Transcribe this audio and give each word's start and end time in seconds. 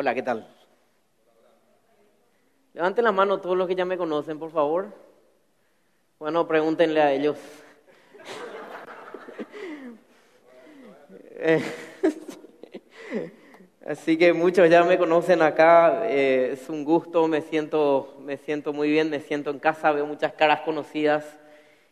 Hola, 0.00 0.14
¿qué 0.14 0.22
tal? 0.22 0.46
Levanten 2.72 3.02
la 3.02 3.10
mano 3.10 3.40
todos 3.40 3.56
los 3.56 3.66
que 3.66 3.74
ya 3.74 3.84
me 3.84 3.98
conocen, 3.98 4.38
por 4.38 4.52
favor. 4.52 4.94
Bueno, 6.20 6.46
pregúntenle 6.46 7.02
a 7.02 7.12
ellos. 7.12 7.36
Así 13.88 14.16
que 14.16 14.32
muchos 14.32 14.70
ya 14.70 14.84
me 14.84 14.98
conocen 14.98 15.42
acá, 15.42 16.08
eh, 16.08 16.50
es 16.52 16.68
un 16.68 16.84
gusto, 16.84 17.26
me 17.26 17.42
siento, 17.42 18.18
me 18.20 18.36
siento 18.36 18.72
muy 18.72 18.88
bien, 18.88 19.10
me 19.10 19.18
siento 19.18 19.50
en 19.50 19.58
casa, 19.58 19.90
veo 19.90 20.06
muchas 20.06 20.32
caras 20.34 20.60
conocidas. 20.60 21.26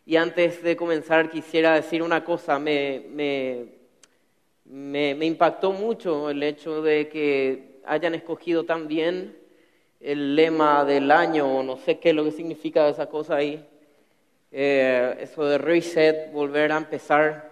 Y 0.04 0.14
antes 0.14 0.62
de 0.62 0.76
comenzar 0.76 1.28
quisiera 1.28 1.74
decir 1.74 2.04
una 2.04 2.22
cosa, 2.22 2.60
me, 2.60 3.04
me, 3.10 3.66
me, 4.64 5.16
me 5.16 5.26
impactó 5.26 5.72
mucho 5.72 6.30
el 6.30 6.40
hecho 6.44 6.82
de 6.82 7.08
que 7.08 7.74
hayan 7.86 8.14
escogido 8.14 8.64
tan 8.64 8.88
bien 8.88 9.36
el 10.00 10.36
lema 10.36 10.84
del 10.84 11.10
año, 11.10 11.58
o 11.58 11.62
no 11.62 11.76
sé 11.78 11.98
qué 11.98 12.10
es 12.10 12.14
lo 12.14 12.24
que 12.24 12.32
significa 12.32 12.88
esa 12.88 13.06
cosa 13.06 13.36
ahí, 13.36 13.64
eh, 14.52 15.16
eso 15.20 15.44
de 15.44 15.58
reset, 15.58 16.32
volver 16.32 16.72
a 16.72 16.76
empezar. 16.76 17.50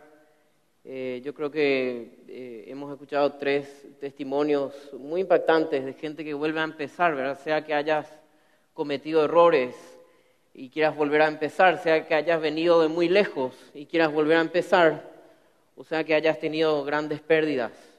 Eh, 0.84 1.22
yo 1.24 1.32
creo 1.34 1.50
que 1.50 2.24
eh, 2.28 2.64
hemos 2.66 2.92
escuchado 2.92 3.32
tres 3.34 3.86
testimonios 4.00 4.74
muy 4.92 5.22
impactantes 5.22 5.84
de 5.84 5.94
gente 5.94 6.24
que 6.24 6.34
vuelve 6.34 6.60
a 6.60 6.64
empezar, 6.64 7.14
¿verdad? 7.14 7.38
Sea 7.42 7.64
que 7.64 7.72
hayas 7.72 8.06
cometido 8.74 9.24
errores 9.24 9.74
y 10.52 10.68
quieras 10.68 10.94
volver 10.94 11.22
a 11.22 11.28
empezar, 11.28 11.78
sea 11.78 12.06
que 12.06 12.14
hayas 12.14 12.40
venido 12.40 12.82
de 12.82 12.88
muy 12.88 13.08
lejos 13.08 13.54
y 13.72 13.86
quieras 13.86 14.12
volver 14.12 14.36
a 14.36 14.42
empezar, 14.42 15.10
o 15.76 15.84
sea 15.84 16.04
que 16.04 16.14
hayas 16.14 16.38
tenido 16.38 16.84
grandes 16.84 17.20
pérdidas 17.20 17.93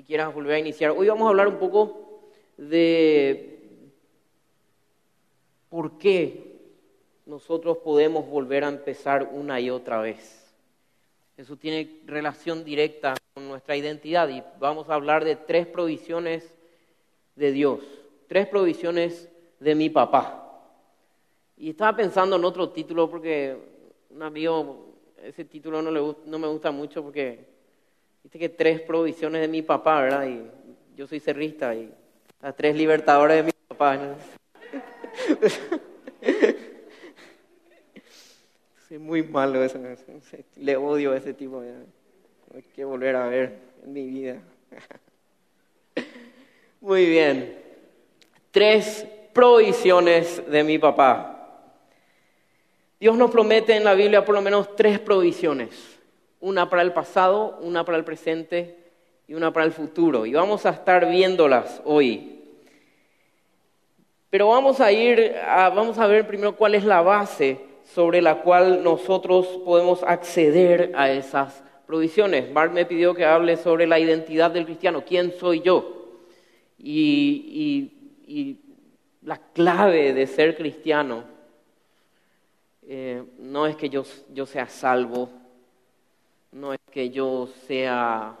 y 0.00 0.02
quieras 0.02 0.32
volver 0.32 0.54
a 0.54 0.58
iniciar. 0.58 0.92
Hoy 0.92 1.08
vamos 1.08 1.26
a 1.26 1.28
hablar 1.28 1.46
un 1.46 1.58
poco 1.58 2.22
de 2.56 3.58
por 5.68 5.98
qué 5.98 6.56
nosotros 7.26 7.76
podemos 7.84 8.26
volver 8.26 8.64
a 8.64 8.68
empezar 8.68 9.28
una 9.30 9.60
y 9.60 9.68
otra 9.68 10.00
vez. 10.00 10.50
Eso 11.36 11.54
tiene 11.56 12.00
relación 12.06 12.64
directa 12.64 13.14
con 13.34 13.46
nuestra 13.46 13.76
identidad 13.76 14.30
y 14.30 14.42
vamos 14.58 14.88
a 14.88 14.94
hablar 14.94 15.22
de 15.22 15.36
tres 15.36 15.66
provisiones 15.66 16.50
de 17.36 17.52
Dios, 17.52 17.80
tres 18.26 18.48
provisiones 18.48 19.28
de 19.58 19.74
mi 19.74 19.90
papá. 19.90 20.64
Y 21.58 21.68
estaba 21.68 21.94
pensando 21.94 22.36
en 22.36 22.44
otro 22.46 22.70
título 22.70 23.10
porque 23.10 23.54
un 24.08 24.22
amigo, 24.22 24.94
ese 25.22 25.44
título 25.44 25.82
no, 25.82 25.90
le, 25.90 26.16
no 26.24 26.38
me 26.38 26.48
gusta 26.48 26.70
mucho 26.70 27.02
porque 27.02 27.59
viste 28.22 28.38
que 28.38 28.48
tres 28.48 28.80
provisiones 28.80 29.40
de 29.40 29.48
mi 29.48 29.62
papá, 29.62 30.02
¿verdad? 30.02 30.26
Y 30.26 30.42
yo 30.96 31.06
soy 31.06 31.20
cerrista 31.20 31.74
y 31.74 31.92
las 32.40 32.56
tres 32.56 32.76
libertadores 32.76 33.38
de 33.38 33.42
mi 33.44 33.52
papá. 33.68 34.16
Es 38.90 38.90
muy 39.00 39.22
malo 39.22 39.62
eso. 39.62 39.78
Le 40.56 40.76
odio 40.76 41.12
a 41.12 41.16
ese 41.16 41.34
tipo. 41.34 41.62
Hay 42.54 42.62
que 42.74 42.84
volver 42.84 43.16
a 43.16 43.26
ver 43.26 43.58
en 43.84 43.92
mi 43.92 44.06
vida. 44.06 44.38
Muy 46.80 47.06
bien. 47.06 47.58
Tres 48.50 49.06
provisiones 49.32 50.42
de 50.50 50.64
mi 50.64 50.78
papá. 50.78 51.36
Dios 52.98 53.16
nos 53.16 53.30
promete 53.30 53.76
en 53.76 53.84
la 53.84 53.94
Biblia 53.94 54.24
por 54.24 54.34
lo 54.34 54.42
menos 54.42 54.74
tres 54.76 54.98
provisiones. 54.98 55.99
Una 56.40 56.68
para 56.70 56.82
el 56.82 56.92
pasado, 56.92 57.58
una 57.60 57.84
para 57.84 57.98
el 57.98 58.04
presente 58.04 58.76
y 59.28 59.34
una 59.34 59.52
para 59.52 59.66
el 59.66 59.72
futuro. 59.72 60.26
Y 60.26 60.32
vamos 60.32 60.66
a 60.66 60.70
estar 60.70 61.08
viéndolas 61.08 61.80
hoy. 61.84 62.40
Pero 64.30 64.48
vamos 64.48 64.80
a 64.80 64.92
ir, 64.92 65.34
vamos 65.46 65.98
a 65.98 66.06
ver 66.06 66.26
primero 66.26 66.56
cuál 66.56 66.74
es 66.74 66.84
la 66.84 67.02
base 67.02 67.60
sobre 67.84 68.22
la 68.22 68.42
cual 68.42 68.82
nosotros 68.84 69.46
podemos 69.64 70.02
acceder 70.04 70.92
a 70.94 71.10
esas 71.10 71.62
provisiones. 71.86 72.52
Bart 72.52 72.72
me 72.72 72.86
pidió 72.86 73.14
que 73.14 73.24
hable 73.24 73.56
sobre 73.56 73.86
la 73.86 73.98
identidad 73.98 74.52
del 74.52 74.64
cristiano, 74.64 75.04
quién 75.04 75.32
soy 75.32 75.60
yo. 75.60 75.96
Y, 76.78 77.96
la 79.22 79.36
clave 79.36 80.14
de 80.14 80.26
ser 80.26 80.56
cristiano 80.56 81.24
eh, 82.86 83.22
no 83.38 83.66
es 83.66 83.76
que 83.76 83.90
yo 83.90 84.46
sea 84.46 84.66
salvo, 84.66 85.28
no 86.52 86.72
es 86.72 86.80
que 86.90 87.10
yo 87.10 87.48
sea 87.66 88.36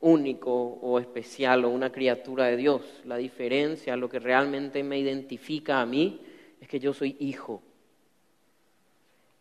único 0.00 0.52
o 0.52 0.98
especial 0.98 1.64
o 1.64 1.70
una 1.70 1.90
criatura 1.90 2.46
de 2.46 2.56
Dios. 2.56 2.82
La 3.04 3.16
diferencia, 3.16 3.96
lo 3.96 4.08
que 4.08 4.18
realmente 4.18 4.82
me 4.82 4.98
identifica 4.98 5.80
a 5.80 5.86
mí, 5.86 6.20
es 6.60 6.68
que 6.68 6.80
yo 6.80 6.92
soy 6.92 7.16
hijo. 7.20 7.62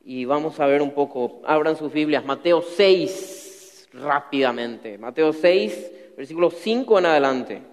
Y 0.04 0.26
vamos 0.26 0.60
a 0.60 0.66
ver 0.66 0.82
un 0.82 0.92
poco, 0.92 1.42
abran 1.46 1.76
sus 1.76 1.92
Biblias, 1.92 2.26
Mateo 2.26 2.62
6, 2.62 3.90
rápidamente. 3.94 4.98
Mateo 4.98 5.34
6, 5.34 5.92
versículo 6.18 6.50
5 6.50 7.00
en 7.00 7.06
adelante. 7.06 7.71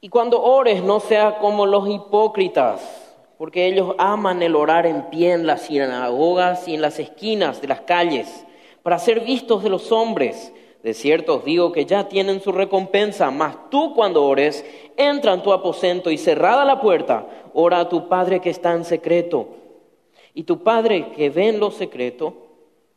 Y 0.00 0.08
cuando 0.08 0.42
ores, 0.42 0.82
no 0.82 1.00
sea 1.00 1.38
como 1.38 1.66
los 1.66 1.88
hipócritas 1.88 3.00
porque 3.40 3.66
ellos 3.66 3.94
aman 3.96 4.42
el 4.42 4.54
orar 4.54 4.84
en 4.84 5.08
pie 5.08 5.32
en 5.32 5.46
las 5.46 5.62
sinagogas 5.62 6.68
y 6.68 6.74
en 6.74 6.82
las 6.82 6.98
esquinas 6.98 7.62
de 7.62 7.68
las 7.68 7.80
calles, 7.80 8.44
para 8.82 8.98
ser 8.98 9.20
vistos 9.20 9.62
de 9.62 9.70
los 9.70 9.90
hombres. 9.92 10.52
De 10.82 10.92
cierto 10.92 11.36
os 11.36 11.44
digo 11.46 11.72
que 11.72 11.86
ya 11.86 12.06
tienen 12.06 12.42
su 12.42 12.52
recompensa, 12.52 13.30
mas 13.30 13.70
tú 13.70 13.94
cuando 13.94 14.26
ores, 14.26 14.62
entra 14.94 15.32
en 15.32 15.42
tu 15.42 15.54
aposento 15.54 16.10
y 16.10 16.18
cerrada 16.18 16.66
la 16.66 16.82
puerta, 16.82 17.26
ora 17.54 17.80
a 17.80 17.88
tu 17.88 18.10
Padre 18.10 18.40
que 18.40 18.50
está 18.50 18.74
en 18.74 18.84
secreto. 18.84 19.48
Y 20.34 20.42
tu 20.42 20.62
Padre 20.62 21.10
que 21.12 21.30
ve 21.30 21.48
en 21.48 21.60
lo 21.60 21.70
secreto, 21.70 22.34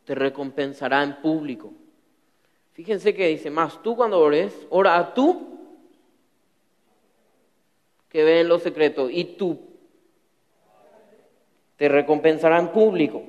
te 0.04 0.14
recompensará 0.14 1.02
en 1.02 1.22
público. 1.22 1.72
Fíjense 2.74 3.14
que 3.14 3.28
dice, 3.28 3.48
más 3.48 3.82
tú 3.82 3.96
cuando 3.96 4.20
ores, 4.20 4.66
ora 4.68 4.98
a 4.98 5.14
tú 5.14 5.53
que 8.14 8.22
ve 8.22 8.42
en 8.42 8.48
lo 8.48 8.60
secreto. 8.60 9.10
Y 9.10 9.24
tu 9.24 9.58
te 11.76 11.88
recompensará 11.88 12.60
en 12.60 12.68
público. 12.68 13.24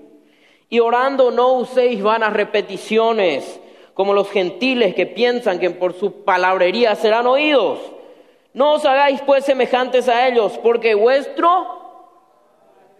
Y 0.69 0.79
orando 0.79 1.31
no 1.31 1.53
uséis 1.53 2.03
vanas 2.03 2.33
repeticiones 2.33 3.59
como 3.95 4.13
los 4.13 4.29
gentiles 4.29 4.93
que 4.93 5.07
piensan 5.07 5.57
que 5.57 5.71
por 5.71 5.93
su 5.93 6.23
palabrería 6.23 6.93
serán 6.93 7.25
oídos. 7.25 7.79
No 8.53 8.73
os 8.73 8.85
hagáis 8.85 9.21
pues 9.23 9.43
semejantes 9.43 10.07
a 10.07 10.27
ellos, 10.27 10.59
porque 10.59 10.93
vuestro 10.93 11.81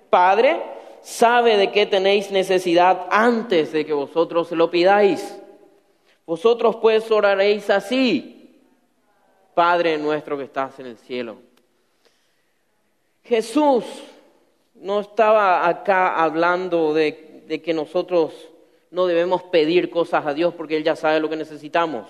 Padre 0.09 0.63
sabe 1.01 1.55
de 1.55 1.71
qué 1.71 1.85
tenéis 1.85 2.31
necesidad 2.31 3.05
antes 3.11 3.71
de 3.71 3.85
que 3.85 3.93
vosotros 3.93 4.51
lo 4.53 4.71
pidáis. 4.71 5.39
Vosotros 6.25 6.77
pues 6.77 7.11
oraréis 7.11 7.69
así, 7.69 8.59
Padre 9.53 9.99
nuestro 9.99 10.35
que 10.35 10.45
estás 10.45 10.79
en 10.79 10.87
el 10.87 10.97
cielo. 10.97 11.45
Jesús 13.25 13.83
no 14.75 14.99
estaba 14.99 15.67
acá 15.67 16.21
hablando 16.21 16.93
de, 16.93 17.59
que 17.63 17.73
nosotros 17.73 18.33
no 18.91 19.07
debemos 19.07 19.41
pedir 19.43 19.89
cosas 19.89 20.27
a 20.27 20.33
Dios 20.35 20.53
porque 20.53 20.77
Él 20.77 20.83
ya 20.83 20.95
sabe 20.95 21.19
lo 21.19 21.27
que 21.27 21.35
necesitamos. 21.35 22.07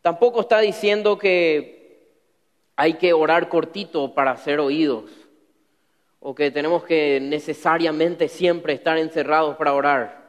Tampoco 0.00 0.40
está 0.40 0.60
diciendo 0.60 1.18
que 1.18 2.14
hay 2.76 2.94
que 2.94 3.12
orar 3.12 3.48
cortito 3.48 4.14
para 4.14 4.36
ser 4.36 4.60
oídos 4.60 5.10
o 6.20 6.32
que 6.32 6.52
tenemos 6.52 6.84
que 6.84 7.18
necesariamente 7.20 8.28
siempre 8.28 8.74
estar 8.74 8.98
encerrados 8.98 9.56
para 9.56 9.74
orar. 9.74 10.28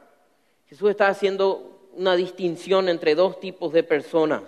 Jesús 0.66 0.90
está 0.90 1.06
haciendo 1.06 1.88
una 1.94 2.16
distinción 2.16 2.88
entre 2.88 3.14
dos 3.14 3.38
tipos 3.38 3.72
de 3.72 3.84
personas. 3.84 4.42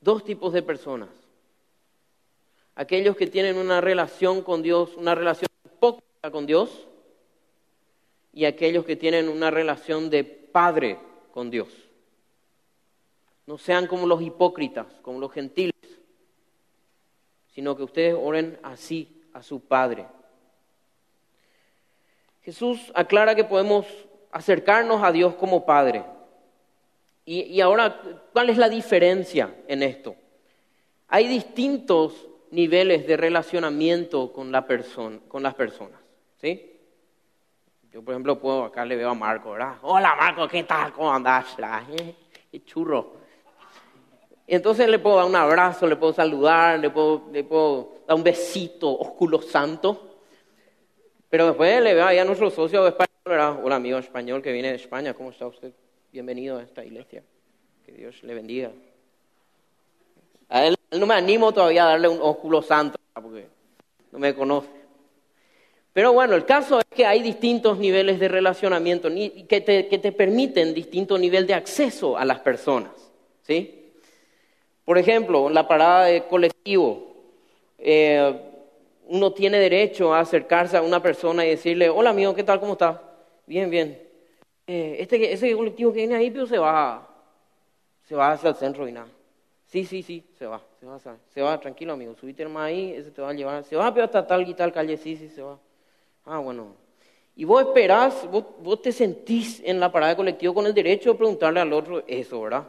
Dos 0.00 0.24
tipos 0.24 0.52
de 0.52 0.62
personas 0.62 1.21
aquellos 2.74 3.16
que 3.16 3.26
tienen 3.26 3.58
una 3.58 3.80
relación 3.80 4.42
con 4.42 4.62
Dios, 4.62 4.96
una 4.96 5.14
relación 5.14 5.48
hipócrita 5.64 6.30
con 6.30 6.46
Dios, 6.46 6.86
y 8.32 8.46
aquellos 8.46 8.84
que 8.84 8.96
tienen 8.96 9.28
una 9.28 9.50
relación 9.50 10.08
de 10.08 10.24
padre 10.24 10.98
con 11.32 11.50
Dios. 11.50 11.68
No 13.46 13.58
sean 13.58 13.86
como 13.86 14.06
los 14.06 14.22
hipócritas, 14.22 14.86
como 15.02 15.18
los 15.18 15.32
gentiles, 15.32 15.74
sino 17.54 17.76
que 17.76 17.82
ustedes 17.82 18.16
oren 18.18 18.58
así 18.62 19.22
a 19.34 19.42
su 19.42 19.60
Padre. 19.60 20.06
Jesús 22.42 22.90
aclara 22.94 23.34
que 23.34 23.44
podemos 23.44 23.86
acercarnos 24.30 25.02
a 25.02 25.12
Dios 25.12 25.34
como 25.34 25.66
Padre. 25.66 26.04
Y, 27.24 27.42
y 27.42 27.60
ahora, 27.60 28.00
¿cuál 28.32 28.50
es 28.50 28.56
la 28.56 28.68
diferencia 28.68 29.54
en 29.68 29.82
esto? 29.82 30.16
Hay 31.08 31.28
distintos 31.28 32.28
niveles 32.52 33.06
de 33.06 33.16
relacionamiento 33.16 34.32
con, 34.32 34.52
la 34.52 34.66
persona, 34.66 35.18
con 35.26 35.42
las 35.42 35.54
personas. 35.54 35.98
¿sí? 36.40 36.70
Yo, 37.90 38.02
por 38.02 38.14
ejemplo, 38.14 38.38
puedo, 38.38 38.64
acá 38.64 38.84
le 38.84 38.94
veo 38.94 39.10
a 39.10 39.14
Marco, 39.14 39.52
¿verdad? 39.52 39.76
Hola 39.82 40.14
Marco, 40.14 40.46
¿qué 40.46 40.62
tal? 40.62 40.92
¿Cómo 40.92 41.12
andás? 41.12 41.56
Eh, 41.98 42.14
qué 42.50 42.64
churro. 42.64 43.14
Entonces 44.46 44.88
le 44.88 44.98
puedo 44.98 45.16
dar 45.16 45.26
un 45.26 45.36
abrazo, 45.36 45.86
le 45.86 45.96
puedo 45.96 46.12
saludar, 46.12 46.78
le 46.78 46.90
puedo, 46.90 48.02
dar 48.06 48.16
un 48.16 48.22
besito, 48.22 48.98
ósculo 48.98 49.40
santo. 49.40 50.20
Pero 51.30 51.46
después 51.46 51.82
le 51.82 51.94
veo 51.94 52.04
ahí 52.04 52.18
a 52.18 52.24
nuestro 52.24 52.50
socio 52.50 52.86
español, 52.86 53.08
¿verdad? 53.24 53.60
Hola 53.64 53.76
amigo 53.76 53.96
español 53.96 54.42
que 54.42 54.52
viene 54.52 54.68
de 54.68 54.76
España, 54.76 55.14
¿cómo 55.14 55.30
está 55.30 55.46
usted? 55.46 55.72
Bienvenido 56.12 56.58
a 56.58 56.62
esta 56.62 56.84
iglesia. 56.84 57.22
Que 57.86 57.92
Dios 57.92 58.22
le 58.22 58.34
bendiga. 58.34 58.70
No 60.92 61.06
me 61.06 61.14
animo 61.14 61.52
todavía 61.52 61.84
a 61.84 61.90
darle 61.90 62.08
un 62.08 62.18
ósculo 62.20 62.60
santo, 62.60 62.98
porque 63.14 63.46
no 64.10 64.18
me 64.18 64.34
conoce. 64.34 64.68
Pero 65.92 66.12
bueno, 66.12 66.34
el 66.34 66.44
caso 66.44 66.78
es 66.78 66.86
que 66.94 67.04
hay 67.04 67.22
distintos 67.22 67.78
niveles 67.78 68.18
de 68.18 68.28
relacionamiento 68.28 69.08
que 69.48 69.60
te, 69.60 69.88
que 69.88 69.98
te 69.98 70.12
permiten 70.12 70.72
distinto 70.72 71.18
nivel 71.18 71.46
de 71.46 71.54
acceso 71.54 72.16
a 72.16 72.24
las 72.24 72.40
personas. 72.40 72.92
¿sí? 73.42 73.92
Por 74.84 74.98
ejemplo, 74.98 75.48
en 75.48 75.54
la 75.54 75.68
parada 75.68 76.06
de 76.06 76.24
colectivo, 76.24 77.14
eh, 77.78 78.34
uno 79.08 79.32
tiene 79.32 79.58
derecho 79.58 80.14
a 80.14 80.20
acercarse 80.20 80.76
a 80.76 80.82
una 80.82 81.02
persona 81.02 81.44
y 81.44 81.50
decirle, 81.50 81.90
hola 81.90 82.10
amigo, 82.10 82.34
¿qué 82.34 82.44
tal? 82.44 82.60
¿Cómo 82.60 82.72
estás? 82.72 82.96
Bien, 83.46 83.68
bien. 83.68 84.00
Eh, 84.66 84.96
este, 85.00 85.32
ese 85.32 85.54
colectivo 85.54 85.92
que 85.92 85.98
viene 85.98 86.14
ahí, 86.14 86.30
pero 86.30 86.46
se 86.46 86.58
va, 86.58 87.06
se 88.08 88.14
va 88.14 88.32
hacia 88.32 88.50
el 88.50 88.56
centro 88.56 88.88
y 88.88 88.92
nada. 88.92 89.08
Sí, 89.72 89.86
sí, 89.86 90.02
sí, 90.02 90.22
se 90.38 90.44
va, 90.44 90.60
se 90.78 90.84
va, 90.84 90.98
se 90.98 91.40
va, 91.40 91.58
tranquilo 91.58 91.94
amigo, 91.94 92.14
subite 92.14 92.46
más 92.46 92.64
ahí, 92.64 92.92
ese 92.92 93.10
te 93.10 93.22
va 93.22 93.30
a 93.30 93.32
llevar, 93.32 93.64
se 93.64 93.74
va 93.74 93.90
pero 93.94 94.04
hasta 94.04 94.26
tal 94.26 94.46
y 94.46 94.52
tal 94.52 94.70
calle, 94.70 94.98
sí, 94.98 95.16
sí, 95.16 95.30
se 95.30 95.40
va. 95.40 95.58
Ah, 96.26 96.40
bueno. 96.40 96.76
Y 97.36 97.44
vos 97.44 97.62
esperás, 97.62 98.30
vos, 98.30 98.44
vos 98.60 98.82
te 98.82 98.92
sentís 98.92 99.62
en 99.64 99.80
la 99.80 99.90
parada 99.90 100.10
de 100.10 100.16
colectivo 100.16 100.52
con 100.52 100.66
el 100.66 100.74
derecho 100.74 101.12
de 101.12 101.18
preguntarle 101.18 101.60
al 101.60 101.72
otro 101.72 102.04
eso, 102.06 102.42
¿verdad? 102.42 102.68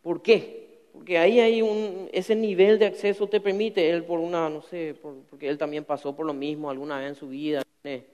¿Por 0.00 0.22
qué? 0.22 0.86
Porque 0.94 1.18
ahí 1.18 1.38
hay 1.38 1.60
un, 1.60 2.08
ese 2.10 2.34
nivel 2.34 2.78
de 2.78 2.86
acceso 2.86 3.26
te 3.26 3.42
permite, 3.42 3.90
él 3.90 4.02
por 4.02 4.18
una, 4.18 4.48
no 4.48 4.62
sé, 4.62 4.96
porque 5.28 5.50
él 5.50 5.58
también 5.58 5.84
pasó 5.84 6.16
por 6.16 6.24
lo 6.24 6.32
mismo 6.32 6.70
alguna 6.70 6.98
vez 6.98 7.08
en 7.10 7.14
su 7.16 7.28
vida, 7.28 7.62
tiene, 7.82 8.04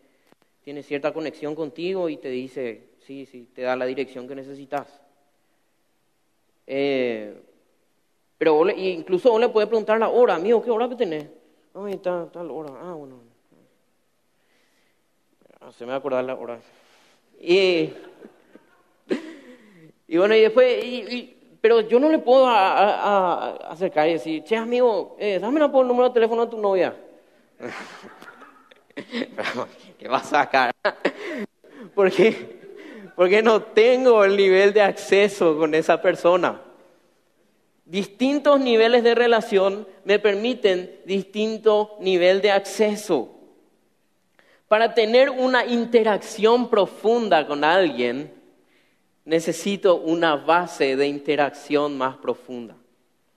tiene 0.65 0.83
cierta 0.83 1.13
conexión 1.13 1.55
contigo 1.55 2.09
y 2.09 2.17
te 2.17 2.31
dice, 2.31 2.83
sí, 2.99 3.27
sí, 3.27 3.49
te 3.55 3.63
da 3.63 3.77
la 3.77 3.87
dirección 3.87 4.27
que 4.27 4.35
necesitas. 4.35 4.89
Eh, 6.67 7.52
pero 8.43 8.69
incluso 8.71 9.31
vos 9.31 9.41
le 9.41 9.51
puedes 9.51 9.69
preguntar 9.69 10.01
la 10.01 10.09
hora, 10.09 10.35
amigo, 10.35 10.65
¿qué 10.65 10.71
hora 10.73 10.89
que 10.89 10.97
tenés? 10.97 11.29
Ay, 11.75 11.97
tal, 11.99 12.29
tal 12.33 12.51
hora. 12.51 12.73
Ah, 12.83 12.93
bueno. 12.93 13.21
Ah, 15.61 15.71
se 15.71 15.85
me 15.85 15.91
va 15.91 15.95
a 15.95 15.99
acordar 15.99 16.25
la 16.25 16.35
hora. 16.35 16.59
Y, 17.41 17.93
y 20.09 20.19
bueno, 20.19 20.35
y 20.35 20.41
después, 20.41 20.85
y, 20.85 21.37
pero 21.61 21.83
yo 21.83 22.01
no 22.01 22.09
le 22.09 22.19
puedo 22.19 22.49
acercar 22.49 24.09
y 24.09 24.15
decir, 24.15 24.43
che, 24.43 24.57
amigo, 24.57 25.15
eh, 25.21 25.39
dame 25.41 25.65
el 25.65 25.71
número 25.71 26.09
de 26.09 26.15
teléfono 26.15 26.45
de 26.45 26.51
tu 26.51 26.59
novia. 26.59 26.97
¿Qué 30.01 30.09
vas 30.09 30.25
a 30.25 30.43
sacar? 30.43 30.73
Porque, 31.95 32.59
porque 33.15 33.41
no 33.41 33.63
tengo 33.63 34.25
el 34.25 34.37
nivel 34.37 34.73
de 34.73 34.83
acceso 34.83 35.57
con 35.57 35.77
esa 35.77 36.03
persona. 36.03 36.61
Distintos 37.85 38.61
niveles 38.61 39.03
de 39.03 39.15
relación 39.15 39.87
me 40.05 40.19
permiten 40.19 41.01
distinto 41.05 41.97
nivel 42.01 42.41
de 42.41 42.53
acceso. 42.53 43.31
Para 44.69 44.95
tener 44.95 45.31
una 45.31 45.67
interacción 45.67 46.71
profunda 46.71 47.47
con 47.47 47.65
alguien, 47.65 48.33
necesito 49.25 49.97
una 49.97 50.37
base 50.37 50.97
de 50.97 51.07
interacción 51.07 51.99
más 51.99 52.17
profunda. 52.17 52.77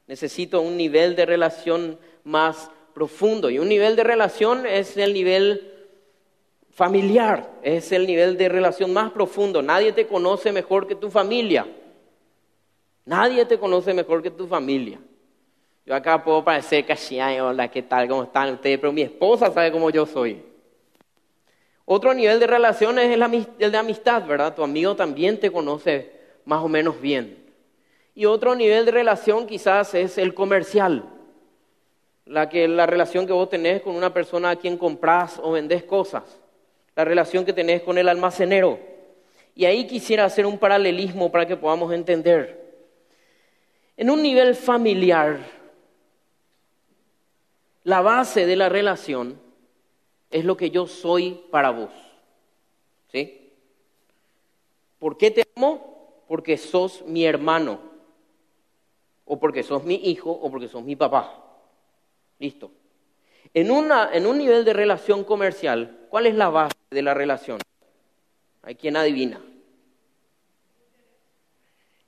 Necesito 0.08 0.62
un 0.62 0.78
nivel 0.78 1.16
de 1.16 1.26
relación 1.26 2.00
más 2.24 2.70
profundo. 2.94 3.50
Y 3.50 3.60
un 3.60 3.68
nivel 3.68 3.96
de 3.96 4.04
relación 4.04 4.66
es 4.66 4.96
el 4.98 5.14
nivel 5.14 5.74
familiar, 6.70 7.52
es 7.64 7.92
el 7.92 8.06
nivel 8.06 8.38
de 8.38 8.50
relación 8.50 8.94
más 8.94 9.12
profundo. 9.12 9.62
Nadie 9.62 9.92
te 9.92 10.08
conoce 10.08 10.52
mejor 10.52 10.88
que 10.88 10.96
tu 10.96 11.10
familia. 11.10 11.66
Nadie 13.06 13.46
te 13.46 13.60
conoce 13.60 13.94
mejor 13.94 14.24
que 14.24 14.32
tu 14.32 14.48
familia. 14.48 15.00
Yo 15.86 15.94
acá 15.94 16.24
puedo 16.24 16.44
parecer 16.44 16.84
casi, 16.86 17.20
hola, 17.20 17.70
¿qué 17.70 17.84
tal? 17.84 18.08
¿Cómo 18.08 18.24
están 18.24 18.54
ustedes? 18.54 18.80
Pero 18.80 18.92
mi 18.92 19.04
esposa 19.04 19.52
sabe 19.52 19.72
cómo 19.72 19.92
yo 19.92 20.08
soy. 20.08 20.44
Otro 21.86 22.16
nivel 22.16 22.40
de 22.40 22.48
relación 22.48 22.98
es 22.98 23.14
el 23.14 23.72
de 23.72 23.78
amistad, 23.78 24.26
¿verdad? 24.26 24.56
Tu 24.56 24.64
amigo 24.64 24.96
también 24.96 25.40
te 25.40 25.52
conoce 25.52 26.12
más 26.44 26.64
o 26.64 26.68
menos 26.68 27.00
bien. 27.00 27.46
Y 28.16 28.26
otro 28.26 28.56
nivel 28.56 28.86
de 28.86 28.92
relación 28.92 29.46
quizás 29.46 29.94
es 29.94 30.18
el 30.18 30.34
comercial. 30.34 31.04
La, 32.26 32.50
que, 32.50 32.68
la 32.68 32.88
relación 32.88 33.28
que 33.28 33.34
vos 33.34 33.50
tenés 33.50 33.84
con 33.84 33.96
una 33.96 34.12
persona 34.12 34.50
a 34.50 34.56
quien 34.56 34.78
compras 34.80 35.40
o 35.44 35.52
vendés 35.52 35.84
cosas. 35.84 36.24
La 36.96 37.06
relación 37.06 37.46
que 37.46 37.54
tenés 37.54 37.84
con 37.84 38.00
el 38.00 38.10
almacenero. 38.10 38.80
Y 39.54 39.66
ahí 39.66 39.86
quisiera 39.86 40.26
hacer 40.26 40.48
un 40.48 40.58
paralelismo 40.58 41.32
para 41.32 41.46
que 41.46 41.56
podamos 41.56 41.94
entender. 41.94 42.65
En 43.98 44.10
un 44.10 44.22
nivel 44.22 44.56
familiar, 44.56 45.40
la 47.84 48.02
base 48.02 48.46
de 48.46 48.56
la 48.56 48.68
relación 48.68 49.40
es 50.30 50.44
lo 50.44 50.58
que 50.58 50.70
yo 50.70 50.86
soy 50.88 51.46
para 51.50 51.72
vos. 51.72 51.92
¿Sí? 53.12 53.54
¿Por 55.00 55.18
qué 55.18 55.32
te 55.32 55.48
amo? 55.56 56.24
Porque 56.28 56.58
sos 56.58 57.04
mi 57.06 57.26
hermano, 57.26 57.80
o 59.24 59.40
porque 59.40 59.64
sos 59.64 59.84
mi 59.84 59.96
hijo, 59.96 60.32
o 60.32 60.52
porque 60.52 60.68
sos 60.68 60.84
mi 60.84 60.96
papá. 60.96 61.44
Listo. 62.40 62.72
En, 63.54 63.72
una, 63.72 64.10
en 64.12 64.26
un 64.26 64.38
nivel 64.38 64.66
de 64.66 64.74
relación 64.74 65.24
comercial, 65.24 66.08
¿cuál 66.10 66.26
es 66.26 66.36
la 66.36 66.50
base 66.50 66.76
de 66.90 67.02
la 67.02 67.14
relación? 67.14 67.60
Hay 68.64 68.76
quien 68.76 68.98
adivina. 68.98 69.40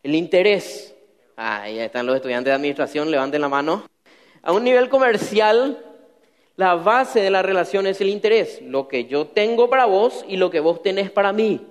El 0.04 0.16
interés. 0.16 0.97
Ahí 1.39 1.78
están 1.78 2.07
los 2.07 2.16
estudiantes 2.16 2.50
de 2.50 2.56
administración, 2.56 3.12
levanten 3.12 3.42
la 3.42 3.48
mano. 3.48 3.84
A 4.42 4.51
un 4.51 4.63
nivel 4.63 4.89
comercial, 4.89 5.86
la 6.56 6.74
base 6.74 7.22
de 7.22 7.30
la 7.30 7.44
relación 7.44 7.86
es 7.86 8.01
el 8.01 8.10
interés, 8.10 8.60
lo 8.63 8.88
que 8.88 9.06
yo 9.06 9.28
tengo 9.28 9.69
para 9.69 9.86
vos 9.86 10.25
y 10.28 10.38
lo 10.38 10.50
que 10.50 10.60
vos 10.60 10.81
tenés 10.81 11.12
para 11.12 11.31
mí. 11.31 11.62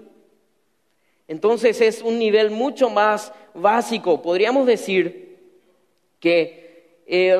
Entonces 1.26 1.80
es 1.80 2.00
un 2.00 2.16
nivel 2.16 2.52
mucho 2.52 2.90
más 2.90 3.32
básico. 3.54 4.22
Podríamos 4.22 4.66
decir 4.66 5.36
que 6.20 7.00
eh, 7.04 7.36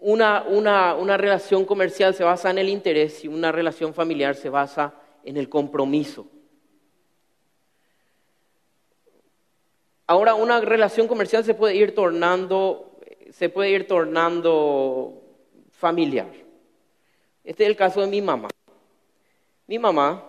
una, 0.00 0.44
una 0.44 1.16
relación 1.18 1.66
comercial 1.66 2.14
se 2.14 2.24
basa 2.24 2.48
en 2.48 2.56
el 2.56 2.70
interés 2.70 3.22
y 3.22 3.28
una 3.28 3.52
relación 3.52 3.92
familiar 3.92 4.34
se 4.34 4.48
basa 4.48 4.94
en 5.24 5.36
el 5.36 5.50
compromiso. 5.50 6.26
Ahora, 10.10 10.34
una 10.34 10.60
relación 10.60 11.06
comercial 11.06 11.44
se 11.44 11.54
puede 11.54 11.76
ir 11.76 11.94
tornando, 11.94 12.98
se 13.30 13.48
puede 13.48 13.70
ir 13.70 13.86
tornando 13.86 15.22
familiar. 15.70 16.26
Este 17.44 17.62
es 17.62 17.70
el 17.70 17.76
caso 17.76 18.00
de 18.00 18.08
mi 18.08 18.20
mamá. 18.20 18.48
Mi 19.68 19.78
mamá 19.78 20.24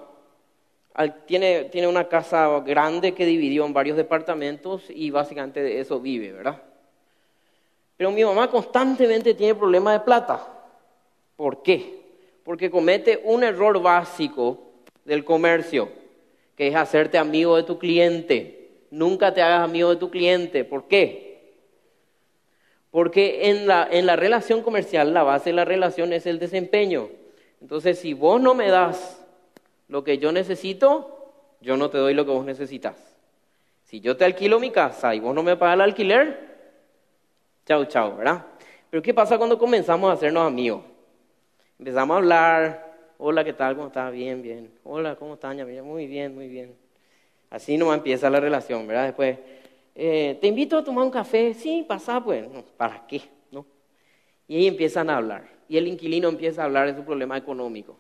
tiene, 1.26 1.64
tiene 1.64 1.88
una 1.88 2.08
casa 2.08 2.60
grande 2.60 3.16
que 3.16 3.26
dividió 3.26 3.66
en 3.66 3.74
varios 3.74 3.98
departamentos 3.98 4.84
y 4.88 5.10
básicamente 5.10 5.64
de 5.64 5.80
eso 5.80 6.00
vive, 6.00 6.32
¿verdad? 6.32 6.62
Pero 7.98 8.12
mi 8.12 8.24
mamá 8.24 8.52
constantemente 8.52 9.34
tiene 9.34 9.56
problemas 9.56 9.94
de 9.94 10.06
plata. 10.06 10.48
¿Por 11.36 11.64
qué? 11.64 12.04
Porque 12.44 12.70
comete 12.70 13.20
un 13.24 13.44
error 13.44 13.82
básico 13.82 14.60
del 15.06 15.26
comercio, 15.26 15.90
que 16.56 16.68
es 16.68 16.76
hacerte 16.76 17.18
amigo 17.18 17.56
de 17.56 17.64
tu 17.64 17.80
cliente. 17.80 18.61
Nunca 18.92 19.34
te 19.34 19.42
hagas 19.42 19.64
amigo 19.64 19.90
de 19.90 19.96
tu 19.96 20.12
cliente. 20.12 20.64
¿Por 20.66 20.88
qué? 20.88 21.32
Porque 22.92 23.50
en 23.50 23.66
la, 23.68 23.88
en 23.90 24.06
la 24.06 24.18
relación 24.18 24.62
comercial 24.62 25.14
la 25.14 25.24
base 25.24 25.50
de 25.52 25.56
la 25.56 25.66
relación 25.66 26.12
es 26.12 26.26
el 26.26 26.40
desempeño. 26.40 27.10
Entonces, 27.62 28.00
si 28.00 28.14
vos 28.14 28.42
no 28.42 28.54
me 28.54 28.68
das 28.68 29.26
lo 29.88 30.04
que 30.04 30.18
yo 30.18 30.32
necesito, 30.34 31.34
yo 31.62 31.78
no 31.78 31.90
te 31.90 31.98
doy 31.98 32.14
lo 32.14 32.26
que 32.26 32.32
vos 32.32 32.46
necesitas. 32.46 32.96
Si 33.86 34.02
yo 34.02 34.18
te 34.18 34.26
alquilo 34.26 34.60
mi 34.60 34.72
casa 34.72 35.16
y 35.16 35.22
vos 35.22 35.34
no 35.34 35.42
me 35.42 35.56
pagas 35.56 35.76
el 35.76 35.82
alquiler, 35.82 36.52
chao, 37.66 37.86
chao, 37.86 38.18
¿verdad? 38.18 38.46
Pero 38.90 39.02
¿qué 39.02 39.14
pasa 39.14 39.38
cuando 39.38 39.58
comenzamos 39.58 40.10
a 40.10 40.14
hacernos 40.14 40.46
amigos? 40.46 40.84
Empezamos 41.80 42.16
a 42.16 42.18
hablar, 42.18 42.94
hola, 43.18 43.44
¿qué 43.44 43.54
tal? 43.54 43.76
¿Cómo 43.76 43.88
estás? 43.88 44.12
Bien, 44.12 44.42
bien. 44.42 44.72
Hola, 44.84 45.16
¿cómo 45.16 45.36
estás? 45.36 45.56
Muy 45.56 46.08
bien, 46.08 46.36
muy 46.36 46.48
bien. 46.48 46.81
Así 47.52 47.78
no 47.78 47.94
empieza 47.94 48.30
la 48.30 48.40
relación, 48.40 48.88
¿verdad? 48.88 49.08
Después, 49.08 49.38
eh, 49.94 50.38
te 50.40 50.48
invito 50.48 50.78
a 50.78 50.84
tomar 50.84 51.04
un 51.04 51.12
café. 51.12 51.54
Sí, 51.54 51.86
pasa, 51.88 52.24
pues. 52.24 52.48
¿Para 52.78 53.06
qué? 53.06 53.22
¿No? 53.52 53.66
Y 54.48 54.56
ahí 54.56 54.68
empiezan 54.68 55.10
a 55.10 55.18
hablar. 55.18 55.44
Y 55.68 55.78
el 55.78 55.88
inquilino 55.88 56.30
empieza 56.30 56.62
a 56.62 56.66
hablar 56.66 56.88
de 56.88 56.98
su 56.98 57.06
problema 57.06 57.38
económico. 57.38 57.98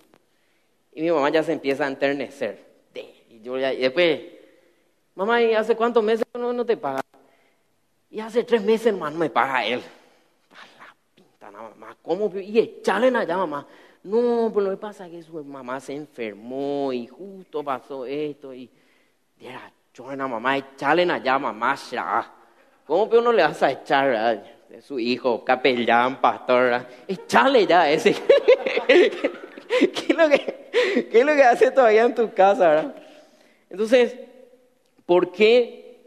Y 0.93 1.01
mi 1.01 1.11
mamá 1.11 1.29
ya 1.29 1.43
se 1.43 1.51
empieza 1.51 1.83
a 1.83 1.89
enternecer. 1.89 2.65
Y, 3.29 3.41
yo 3.41 3.57
y 3.57 3.61
después, 3.61 4.21
mamá, 5.15 5.41
¿y 5.41 5.53
hace 5.53 5.75
cuántos 5.75 6.03
meses 6.03 6.25
no, 6.33 6.53
no 6.53 6.65
te 6.65 6.77
paga? 6.77 7.01
Y 8.09 8.19
hace 8.21 8.43
tres 8.43 8.61
meses 8.61 8.93
más 8.93 9.11
no 9.11 9.19
me 9.19 9.29
paga 9.29 9.65
él. 9.65 9.81
A 10.51 10.83
la 10.83 10.95
pinta, 11.13 11.51
mamá, 11.51 11.97
¿cómo? 12.01 12.31
Y 12.39 12.57
echarle 12.57 13.15
allá, 13.17 13.35
mamá. 13.35 13.67
No, 14.03 14.49
pues 14.53 14.65
lo 14.65 14.71
que 14.71 14.77
pasa 14.77 15.07
es 15.07 15.11
que 15.11 15.23
su 15.23 15.43
mamá 15.43 15.79
se 15.81 15.93
enfermó 15.93 16.93
y 16.93 17.05
justo 17.07 17.61
pasó 17.65 18.05
esto 18.05 18.53
y... 18.53 18.69
Mamá, 20.15 20.57
echarle 20.57 21.03
allá, 21.11 21.37
mamá, 21.37 21.75
ya. 21.91 22.31
¿Cómo 22.85 23.09
que 23.09 23.17
uno 23.17 23.31
le 23.31 23.43
vas 23.43 23.61
a 23.61 23.71
echar 23.71 24.15
a 24.15 24.43
su 24.81 24.99
hijo, 24.99 25.43
capellán, 25.43 26.21
pastor? 26.21 26.85
Echarle 27.07 27.65
ya 27.65 27.81
a 27.81 27.91
ese. 27.91 28.15
¿Qué 28.87 30.05
es, 30.07 30.15
lo 30.15 30.29
que, 30.29 31.07
¿Qué 31.11 31.19
es 31.19 31.25
lo 31.25 31.33
que 31.33 31.43
hace 31.43 31.71
todavía 31.71 32.03
en 32.03 32.15
tu 32.15 32.33
casa, 32.33 32.69
verdad? 32.69 32.95
Entonces, 33.69 34.15
¿por 35.05 35.31
qué 35.31 35.99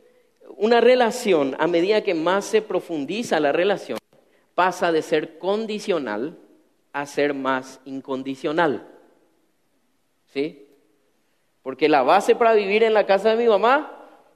una 0.56 0.80
relación, 0.80 1.56
a 1.58 1.66
medida 1.66 2.02
que 2.02 2.14
más 2.14 2.44
se 2.44 2.62
profundiza 2.62 3.40
la 3.40 3.52
relación, 3.52 3.98
pasa 4.54 4.92
de 4.92 5.02
ser 5.02 5.38
condicional 5.38 6.38
a 6.92 7.06
ser 7.06 7.34
más 7.34 7.80
incondicional? 7.84 8.86
¿Sí? 10.32 10.63
Porque 11.64 11.88
la 11.88 12.02
base 12.02 12.36
para 12.36 12.52
vivir 12.52 12.84
en 12.84 12.94
la 12.94 13.06
casa 13.06 13.30
de 13.30 13.36
mi 13.36 13.48
mamá 13.48 13.90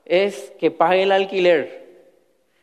es 0.04 0.52
que 0.58 0.72
pague 0.72 1.04
el 1.04 1.12
alquiler. 1.12 1.86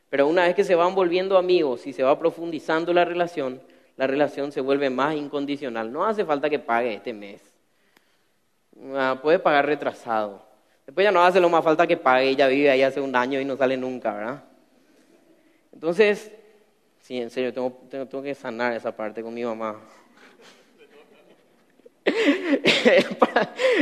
Pero 0.10 0.28
una 0.28 0.44
vez 0.44 0.56
que 0.56 0.64
se 0.64 0.76
van 0.76 0.96
volviendo 0.96 1.38
amigos 1.38 1.88
y 1.88 1.94
se 1.94 2.04
va 2.04 2.20
profundizando 2.20 2.92
la 2.92 3.06
relación, 3.06 3.62
la 3.96 4.08
relación 4.08 4.52
se 4.52 4.62
vuelve 4.62 4.90
más 4.90 5.16
incondicional. 5.16 5.94
No 5.94 6.04
hace 6.04 6.26
falta 6.26 6.50
que 6.50 6.60
pague 6.60 6.96
este 6.96 7.14
mes. 7.14 7.42
Ah, 8.94 9.20
puede 9.22 9.40
pagar 9.40 9.68
retrasado. 9.68 10.44
Después 10.86 11.04
ya 11.04 11.12
no 11.12 11.24
hace 11.24 11.40
lo 11.40 11.50
más 11.50 11.64
falta 11.64 11.88
que 11.88 11.98
pague, 11.98 12.30
ella 12.30 12.48
vive 12.48 12.70
ahí 12.70 12.82
hace 12.82 13.00
un 13.00 13.16
año 13.16 13.40
y 13.40 13.46
no 13.46 13.56
sale 13.56 13.78
nunca, 13.78 14.14
¿verdad? 14.14 14.44
Entonces, 15.72 16.32
sí, 17.02 17.22
en 17.22 17.30
serio, 17.30 17.54
tengo, 17.54 17.72
tengo, 17.90 18.22
que 18.22 18.34
sanar 18.36 18.74
esa 18.74 18.96
parte 18.96 19.22
con 19.22 19.34
mi 19.34 19.44
mamá. 19.44 19.80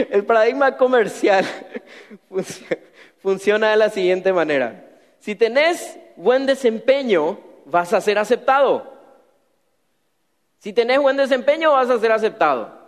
El 0.09 0.25
paradigma 0.25 0.77
comercial 0.77 1.45
funciona 3.21 3.71
de 3.71 3.77
la 3.77 3.89
siguiente 3.89 4.31
manera. 4.31 4.85
Si 5.19 5.35
tenés 5.35 5.99
buen 6.15 6.45
desempeño, 6.45 7.39
vas 7.65 7.93
a 7.93 8.01
ser 8.01 8.17
aceptado. 8.17 8.93
Si 10.59 10.71
tenés 10.71 10.99
buen 10.99 11.17
desempeño, 11.17 11.73
vas 11.73 11.89
a 11.89 11.99
ser 11.99 12.11
aceptado. 12.11 12.83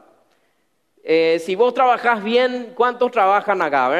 Eh, 1.03 1.39
si 1.45 1.55
vos 1.55 1.73
trabajás 1.73 2.23
bien, 2.23 2.73
¿cuántos 2.75 3.11
trabajan 3.11 3.61
acá? 3.61 3.91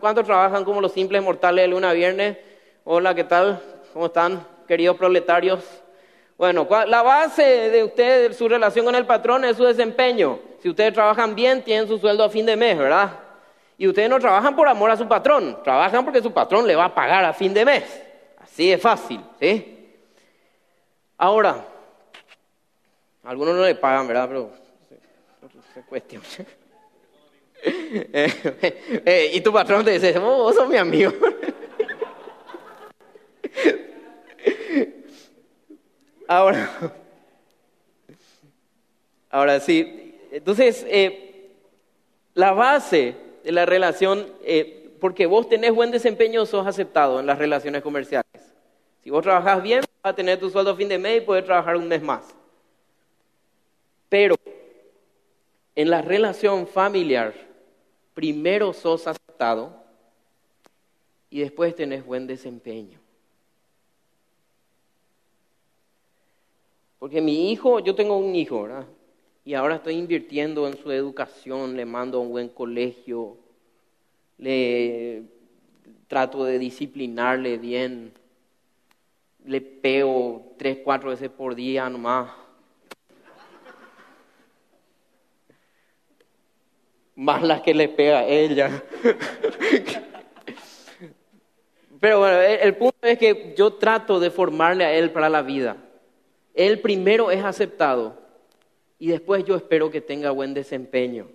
¿Cuántos 0.00 0.26
trabajan 0.26 0.64
como 0.64 0.80
los 0.80 0.92
simples 0.92 1.22
mortales 1.22 1.64
de 1.64 1.68
luna 1.68 1.90
a 1.90 1.94
viernes? 1.94 2.36
Hola, 2.84 3.14
¿qué 3.14 3.24
tal? 3.24 3.62
¿Cómo 3.92 4.06
están, 4.06 4.46
queridos 4.66 4.96
proletarios? 4.96 5.64
Bueno, 6.38 6.68
la 6.86 7.02
base 7.02 7.42
de 7.42 7.84
ustedes, 7.84 8.28
de 8.28 8.34
su 8.34 8.46
relación 8.46 8.84
con 8.84 8.94
el 8.94 9.06
patrón 9.06 9.44
es 9.44 9.56
su 9.56 9.64
desempeño. 9.64 10.38
Si 10.60 10.68
ustedes 10.68 10.92
trabajan 10.92 11.34
bien, 11.34 11.62
tienen 11.62 11.88
su 11.88 11.98
sueldo 11.98 12.24
a 12.24 12.28
fin 12.28 12.44
de 12.44 12.56
mes, 12.56 12.76
¿verdad? 12.76 13.10
Y 13.78 13.88
ustedes 13.88 14.10
no 14.10 14.18
trabajan 14.18 14.54
por 14.54 14.68
amor 14.68 14.90
a 14.90 14.96
su 14.96 15.08
patrón, 15.08 15.58
trabajan 15.62 16.04
porque 16.04 16.22
su 16.22 16.32
patrón 16.32 16.66
le 16.66 16.76
va 16.76 16.86
a 16.86 16.94
pagar 16.94 17.24
a 17.24 17.32
fin 17.32 17.54
de 17.54 17.64
mes. 17.64 18.02
Así 18.38 18.68
de 18.68 18.76
fácil, 18.76 19.20
¿sí? 19.40 19.94
Ahora, 21.16 21.64
algunos 23.24 23.54
no 23.54 23.64
le 23.64 23.74
pagan, 23.74 24.06
¿verdad? 24.06 24.28
Pero 24.28 24.50
se 25.74 25.82
cuestión. 25.82 26.22
Eh, 27.68 29.02
eh, 29.04 29.30
y 29.32 29.40
tu 29.40 29.52
patrón 29.52 29.84
te 29.84 29.92
dice, 29.92 30.16
vos 30.20 30.54
sos 30.54 30.68
mi 30.68 30.76
amigo. 30.76 31.10
ahora, 36.28 36.94
ahora 39.30 39.60
sí. 39.60 40.14
Entonces, 40.30 40.84
eh, 40.88 41.50
la 42.34 42.52
base 42.52 43.16
de 43.44 43.52
la 43.52 43.66
relación, 43.66 44.26
porque 45.00 45.26
vos 45.26 45.48
tenés 45.48 45.72
buen 45.74 45.90
desempeño, 45.90 46.46
sos 46.46 46.66
aceptado 46.66 47.20
en 47.20 47.26
las 47.26 47.38
relaciones 47.38 47.82
comerciales. 47.82 48.26
Si 49.02 49.10
vos 49.10 49.22
trabajás 49.22 49.62
bien, 49.62 49.80
vas 50.02 50.12
a 50.12 50.16
tener 50.16 50.38
tu 50.38 50.50
sueldo 50.50 50.72
a 50.72 50.76
fin 50.76 50.88
de 50.88 50.98
mes 50.98 51.18
y 51.18 51.24
poder 51.24 51.44
trabajar 51.44 51.76
un 51.76 51.86
mes 51.86 52.02
más. 52.02 52.34
Pero 54.08 54.34
en 55.76 55.90
la 55.90 56.02
relación 56.02 56.66
familiar, 56.66 57.34
primero 58.14 58.72
sos 58.72 59.06
aceptado 59.06 59.84
y 61.30 61.40
después 61.40 61.76
tenés 61.76 62.04
buen 62.04 62.26
desempeño. 62.26 62.98
Porque 66.98 67.20
mi 67.20 67.52
hijo, 67.52 67.80
yo 67.80 67.94
tengo 67.94 68.16
un 68.16 68.34
hijo, 68.34 68.62
¿verdad? 68.62 68.86
Y 69.44 69.54
ahora 69.54 69.76
estoy 69.76 69.94
invirtiendo 69.94 70.66
en 70.66 70.76
su 70.76 70.90
educación, 70.90 71.76
le 71.76 71.84
mando 71.84 72.18
a 72.18 72.20
un 72.22 72.30
buen 72.30 72.48
colegio, 72.48 73.36
le 74.38 75.22
trato 76.08 76.44
de 76.44 76.58
disciplinarle 76.58 77.58
bien, 77.58 78.12
le 79.44 79.60
pego 79.60 80.54
tres, 80.56 80.78
cuatro 80.82 81.10
veces 81.10 81.30
por 81.30 81.54
día 81.54 81.88
nomás 81.88 82.30
más 87.16 87.42
las 87.42 87.62
que 87.62 87.74
le 87.74 87.88
pega 87.88 88.20
a 88.20 88.26
ella. 88.26 88.70
Pero 91.98 92.20
bueno, 92.20 92.40
el 92.40 92.76
punto 92.76 92.98
es 93.02 93.18
que 93.18 93.54
yo 93.56 93.72
trato 93.72 94.20
de 94.20 94.30
formarle 94.30 94.84
a 94.84 94.92
él 94.92 95.10
para 95.10 95.30
la 95.30 95.42
vida. 95.42 95.76
Él 96.56 96.80
primero 96.80 97.30
es 97.30 97.44
aceptado 97.44 98.16
y 98.98 99.08
después 99.08 99.44
yo 99.44 99.54
espero 99.54 99.90
que 99.90 100.00
tenga 100.00 100.30
buen 100.30 100.54
desempeño. 100.54 101.28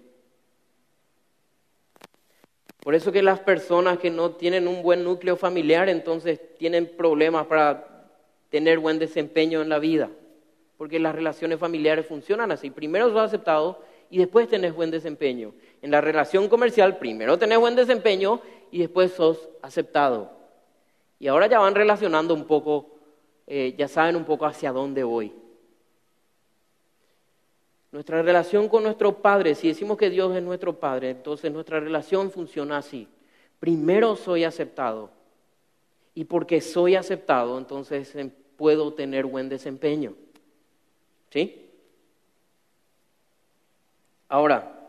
Por 2.82 2.96
eso 2.96 3.12
que 3.12 3.22
las 3.22 3.40
personas 3.40 4.00
que 4.00 4.10
no 4.10 4.32
tienen 4.32 4.68
un 4.68 4.82
buen 4.82 5.04
núcleo 5.04 5.38
familiar 5.38 5.88
entonces 5.88 6.40
tienen 6.58 6.92
problemas 6.98 7.46
para 7.46 8.08
tener 8.50 8.80
buen 8.80 8.98
desempeño 8.98 9.62
en 9.62 9.70
la 9.70 9.78
vida. 9.78 10.10
Porque 10.78 11.00
las 11.00 11.14
relaciones 11.14 11.60
familiares 11.60 12.08
funcionan 12.08 12.52
así. 12.52 12.72
Primero 12.72 13.10
sos 13.10 13.22
aceptado 13.22 13.84
y 14.10 14.18
después 14.18 14.50
tenés 14.50 14.74
buen 14.74 14.90
desempeño. 14.90 15.54
En 15.84 15.92
la 15.92 16.02
relación 16.02 16.50
comercial, 16.50 16.98
primero 16.98 17.38
tenés 17.38 17.60
buen 17.60 17.76
desempeño 17.76 18.42
y 18.72 18.80
después 18.80 19.12
sos 19.12 19.50
aceptado. 19.62 20.32
Y 21.20 21.28
ahora 21.28 21.46
ya 21.46 21.60
van 21.60 21.76
relacionando 21.76 22.34
un 22.34 22.46
poco, 22.46 22.91
eh, 23.54 23.76
ya 23.78 23.90
saben 23.90 24.16
un 24.16 24.24
poco 24.24 24.46
hacia 24.46 24.72
dónde 24.72 25.04
voy. 25.04 25.34
Nuestra 27.92 28.22
relación 28.22 28.70
con 28.70 28.84
nuestro 28.84 29.22
Padre, 29.22 29.56
si 29.56 29.68
decimos 29.68 29.98
que 29.98 30.10
Dios 30.10 30.34
es 30.34 30.42
nuestro 30.42 30.80
Padre, 30.80 31.10
entonces 31.10 31.52
nuestra 31.52 31.82
relación 31.82 32.32
funciona 32.32 32.78
así. 32.78 33.10
Primero 33.60 34.16
soy 34.16 34.46
aceptado. 34.46 35.10
Y 36.16 36.24
porque 36.24 36.62
soy 36.62 36.96
aceptado, 36.96 37.58
entonces 37.58 38.16
em, 38.16 38.32
puedo 38.56 38.94
tener 38.94 39.26
buen 39.26 39.50
desempeño. 39.50 40.16
¿Sí? 41.30 41.70
Ahora, 44.30 44.80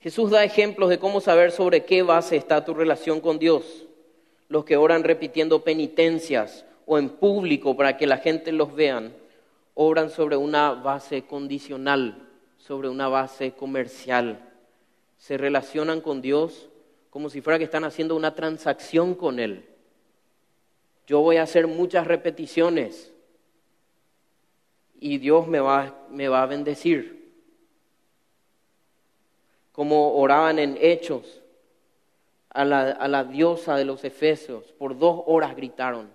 Jesús 0.00 0.30
da 0.30 0.42
ejemplos 0.42 0.88
de 0.88 0.98
cómo 0.98 1.20
saber 1.20 1.52
sobre 1.52 1.84
qué 1.84 2.02
base 2.02 2.36
está 2.36 2.64
tu 2.64 2.72
relación 2.72 3.20
con 3.20 3.38
Dios. 3.38 3.86
Los 4.52 4.66
que 4.66 4.76
oran 4.76 5.02
repitiendo 5.02 5.64
penitencias 5.64 6.66
o 6.84 6.98
en 6.98 7.08
público 7.08 7.74
para 7.74 7.96
que 7.96 8.06
la 8.06 8.18
gente 8.18 8.52
los 8.52 8.74
vean, 8.74 9.14
obran 9.72 10.10
sobre 10.10 10.36
una 10.36 10.72
base 10.72 11.22
condicional, 11.22 12.28
sobre 12.58 12.90
una 12.90 13.08
base 13.08 13.52
comercial. 13.52 14.46
Se 15.16 15.38
relacionan 15.38 16.02
con 16.02 16.20
Dios 16.20 16.68
como 17.08 17.30
si 17.30 17.40
fuera 17.40 17.56
que 17.56 17.64
están 17.64 17.84
haciendo 17.84 18.14
una 18.14 18.34
transacción 18.34 19.14
con 19.14 19.38
Él. 19.38 19.64
Yo 21.06 21.22
voy 21.22 21.38
a 21.38 21.44
hacer 21.44 21.66
muchas 21.66 22.06
repeticiones 22.06 23.10
y 25.00 25.16
Dios 25.16 25.48
me 25.48 25.60
va, 25.60 25.96
me 26.10 26.28
va 26.28 26.42
a 26.42 26.46
bendecir. 26.46 27.32
Como 29.72 30.12
oraban 30.12 30.58
en 30.58 30.76
Hechos 30.78 31.41
a 32.52 32.64
la, 32.64 32.90
a 32.90 33.08
la 33.08 33.24
diosa 33.24 33.76
de 33.76 33.84
los 33.84 34.04
Efesios, 34.04 34.64
por 34.78 34.98
dos 34.98 35.22
horas 35.26 35.56
gritaron. 35.56 36.10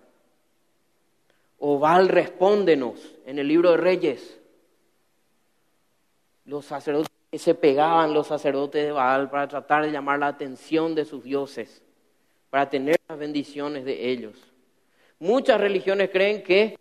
O 1.59 1.79
Baal, 1.79 2.07
respóndenos 2.07 3.15
en 3.25 3.39
el 3.39 3.47
libro 3.47 3.71
de 3.71 3.77
Reyes. 3.77 4.39
Los 6.45 6.65
sacerdotes 6.65 7.11
se 7.33 7.55
pegaban 7.55 8.13
los 8.13 8.27
sacerdotes 8.27 8.85
de 8.85 8.91
Baal 8.91 9.29
para 9.29 9.47
tratar 9.47 9.83
de 9.83 9.91
llamar 9.91 10.19
la 10.19 10.27
atención 10.27 10.95
de 10.95 11.05
sus 11.05 11.23
dioses, 11.23 11.83
para 12.49 12.69
tener 12.69 12.97
las 13.07 13.17
bendiciones 13.17 13.85
de 13.85 14.09
ellos. 14.09 14.35
Muchas 15.19 15.59
religiones 15.59 16.09
creen 16.11 16.43
que 16.43 16.77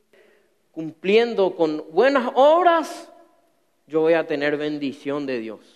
cumpliendo 0.70 1.56
con 1.56 1.84
buenas 1.90 2.30
obras, 2.34 3.10
yo 3.86 4.02
voy 4.02 4.12
a 4.12 4.26
tener 4.26 4.56
bendición 4.56 5.24
de 5.26 5.38
Dios. 5.38 5.75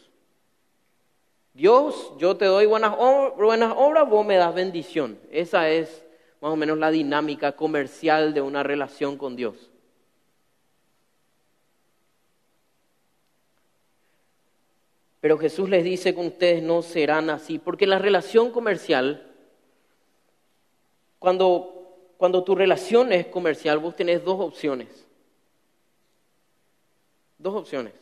Dios, 1.52 2.12
yo 2.18 2.36
te 2.36 2.44
doy 2.44 2.66
buenas, 2.66 2.96
buenas 3.36 3.74
obras, 3.76 4.08
vos 4.08 4.24
me 4.24 4.36
das 4.36 4.54
bendición. 4.54 5.18
Esa 5.30 5.68
es 5.68 6.04
más 6.40 6.52
o 6.52 6.56
menos 6.56 6.78
la 6.78 6.90
dinámica 6.90 7.52
comercial 7.52 8.32
de 8.32 8.40
una 8.40 8.62
relación 8.62 9.18
con 9.18 9.36
Dios. 9.36 9.70
Pero 15.20 15.36
Jesús 15.36 15.68
les 15.68 15.84
dice 15.84 16.14
que 16.14 16.20
ustedes 16.20 16.62
no 16.62 16.80
serán 16.82 17.28
así, 17.28 17.58
porque 17.58 17.86
la 17.86 17.98
relación 17.98 18.50
comercial, 18.50 19.30
cuando, 21.18 22.14
cuando 22.16 22.42
tu 22.42 22.54
relación 22.54 23.12
es 23.12 23.26
comercial, 23.26 23.78
vos 23.78 23.94
tenés 23.94 24.24
dos 24.24 24.40
opciones. 24.40 25.06
Dos 27.36 27.54
opciones. 27.54 27.92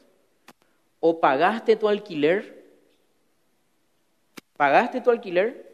O 1.01 1.19
pagaste 1.19 1.75
tu 1.75 1.89
alquiler, 1.89 2.58
pagaste 4.59 5.01
tu 5.01 5.11
alquiler, 5.11 5.67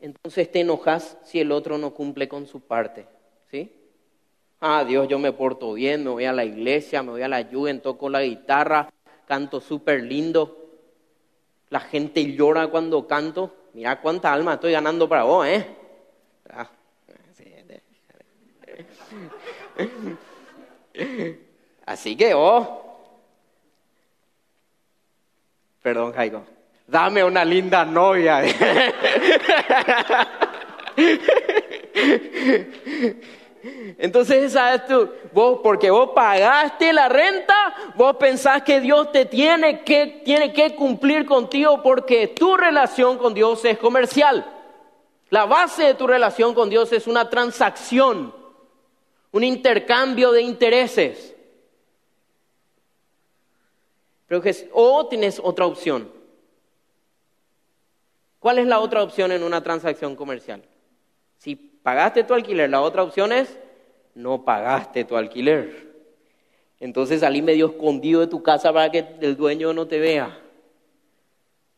entonces 0.00 0.52
te 0.52 0.60
enojas 0.60 1.16
si 1.24 1.40
el 1.40 1.50
otro 1.50 1.78
no 1.78 1.92
cumple 1.92 2.28
con 2.28 2.46
su 2.46 2.60
parte. 2.60 3.06
¿Sí? 3.50 3.72
Ah, 4.60 4.84
Dios, 4.86 5.08
yo 5.08 5.18
me 5.18 5.32
porto 5.32 5.72
bien, 5.72 6.04
me 6.04 6.10
voy 6.10 6.26
a 6.26 6.32
la 6.32 6.44
iglesia, 6.44 7.02
me 7.02 7.10
voy 7.10 7.22
a 7.22 7.28
la 7.28 7.40
lluvia, 7.40 7.80
toco 7.80 8.10
la 8.10 8.22
guitarra, 8.22 8.92
canto 9.26 9.60
súper 9.60 10.02
lindo. 10.02 10.56
La 11.70 11.80
gente 11.80 12.34
llora 12.34 12.68
cuando 12.68 13.06
canto. 13.06 13.54
Mira 13.72 14.00
cuánta 14.00 14.32
alma 14.32 14.54
estoy 14.54 14.72
ganando 14.72 15.08
para 15.08 15.22
vos, 15.22 15.46
¿eh? 15.46 15.66
Ah, 16.50 16.68
Así 21.86 22.16
que 22.16 22.34
vos, 22.34 22.68
perdón 25.82 26.12
Jairo, 26.12 26.44
dame 26.90 27.22
una 27.22 27.44
linda 27.44 27.84
novia. 27.84 28.42
Entonces, 33.98 34.52
¿sabes 34.52 34.86
tú? 34.86 35.08
Vos, 35.32 35.60
porque 35.62 35.90
vos 35.90 36.10
pagaste 36.14 36.92
la 36.92 37.08
renta, 37.08 37.92
vos 37.94 38.16
pensás 38.16 38.62
que 38.62 38.80
Dios 38.80 39.12
te 39.12 39.26
tiene 39.26 39.84
que, 39.84 40.22
tiene 40.24 40.52
que 40.52 40.74
cumplir 40.74 41.26
contigo 41.26 41.82
porque 41.82 42.28
tu 42.28 42.56
relación 42.56 43.18
con 43.18 43.34
Dios 43.34 43.64
es 43.64 43.78
comercial. 43.78 44.56
La 45.28 45.44
base 45.44 45.84
de 45.84 45.94
tu 45.94 46.08
relación 46.08 46.54
con 46.54 46.70
Dios 46.70 46.92
es 46.92 47.06
una 47.06 47.30
transacción, 47.30 48.34
un 49.30 49.44
intercambio 49.44 50.32
de 50.32 50.42
intereses. 50.42 51.36
Pero 54.26 54.42
que, 54.42 54.70
o 54.72 55.06
tienes 55.06 55.40
otra 55.42 55.66
opción. 55.66 56.19
¿Cuál 58.40 58.58
es 58.58 58.66
la 58.66 58.80
otra 58.80 59.02
opción 59.02 59.30
en 59.32 59.42
una 59.42 59.62
transacción 59.62 60.16
comercial? 60.16 60.62
Si 61.36 61.54
pagaste 61.54 62.24
tu 62.24 62.34
alquiler, 62.34 62.70
la 62.70 62.80
otra 62.80 63.02
opción 63.02 63.32
es 63.32 63.58
no 64.14 64.44
pagaste 64.44 65.04
tu 65.04 65.16
alquiler. 65.16 65.90
Entonces 66.80 67.20
salí 67.20 67.42
medio 67.42 67.66
escondido 67.66 68.22
de 68.22 68.26
tu 68.26 68.42
casa 68.42 68.72
para 68.72 68.90
que 68.90 69.04
el 69.20 69.36
dueño 69.36 69.74
no 69.74 69.86
te 69.86 70.00
vea. 70.00 70.40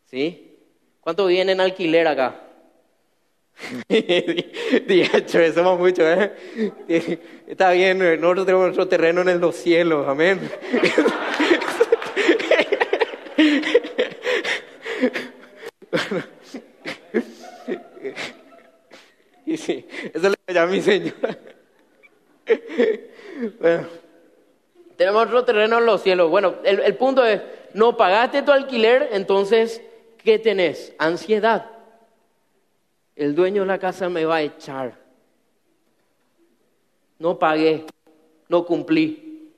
¿Sí? 0.06 0.56
¿Cuánto 1.00 1.26
viene 1.26 1.50
en 1.52 1.60
alquiler 1.60 2.06
acá? 2.06 2.40
Dicho, 4.86 5.52
somos 5.52 5.80
muchos, 5.80 6.04
¿eh? 6.06 7.18
Está 7.48 7.72
bien, 7.72 7.98
nosotros 8.20 8.46
tenemos 8.46 8.66
nuestro 8.66 8.86
terreno 8.86 9.28
en 9.28 9.40
los 9.40 9.56
cielos, 9.56 10.06
amén. 10.06 10.40
Y 19.52 19.56
sí, 19.58 19.86
eso 20.52 20.60
le 20.60 20.60
llama 20.60 20.72
a 20.72 20.74
mi 20.74 20.80
señora. 20.80 21.38
Bueno, 23.60 23.88
tenemos 24.96 25.26
otro 25.26 25.44
terreno 25.44 25.78
en 25.78 25.86
los 25.86 26.02
cielos. 26.02 26.30
Bueno, 26.30 26.56
el, 26.64 26.80
el 26.80 26.96
punto 26.96 27.24
es, 27.24 27.40
no 27.74 27.96
pagaste 27.96 28.42
tu 28.42 28.52
alquiler, 28.52 29.08
entonces, 29.12 29.82
¿qué 30.18 30.38
tenés? 30.38 30.94
Ansiedad. 30.98 31.70
El 33.16 33.34
dueño 33.34 33.62
de 33.62 33.68
la 33.68 33.78
casa 33.78 34.08
me 34.08 34.24
va 34.24 34.36
a 34.36 34.42
echar. 34.42 34.96
No 37.18 37.38
pagué, 37.38 37.84
no 38.48 38.64
cumplí. 38.64 39.50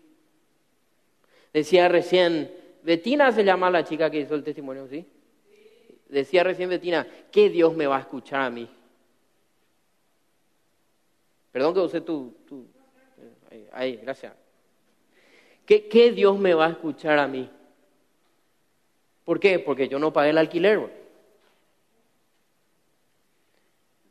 Decía 1.52 1.88
recién, 1.88 2.52
Betina 2.82 3.32
se 3.32 3.44
llama 3.44 3.70
la 3.70 3.84
chica 3.84 4.10
que 4.10 4.20
hizo 4.20 4.34
el 4.34 4.42
testimonio, 4.42 4.86
¿sí? 4.88 5.06
Decía 6.08 6.44
recién 6.44 6.68
Betina, 6.68 7.06
¿qué 7.30 7.48
Dios 7.48 7.74
me 7.74 7.86
va 7.86 7.96
a 7.96 8.00
escuchar 8.00 8.42
a 8.42 8.50
mí? 8.50 8.68
Perdón 11.54 11.72
que 11.72 11.80
usé 11.80 12.00
tu... 12.00 12.34
tu 12.48 12.66
ahí, 13.70 13.94
gracias. 14.02 14.32
¿Qué, 15.64 15.86
¿Qué, 15.86 16.10
Dios 16.10 16.36
me 16.36 16.52
va 16.52 16.66
a 16.66 16.70
escuchar 16.70 17.16
a 17.20 17.28
mí? 17.28 17.48
¿Por 19.24 19.38
qué? 19.38 19.60
Porque 19.60 19.86
yo 19.86 20.00
no 20.00 20.12
pagué 20.12 20.30
el 20.30 20.38
alquiler. 20.38 20.90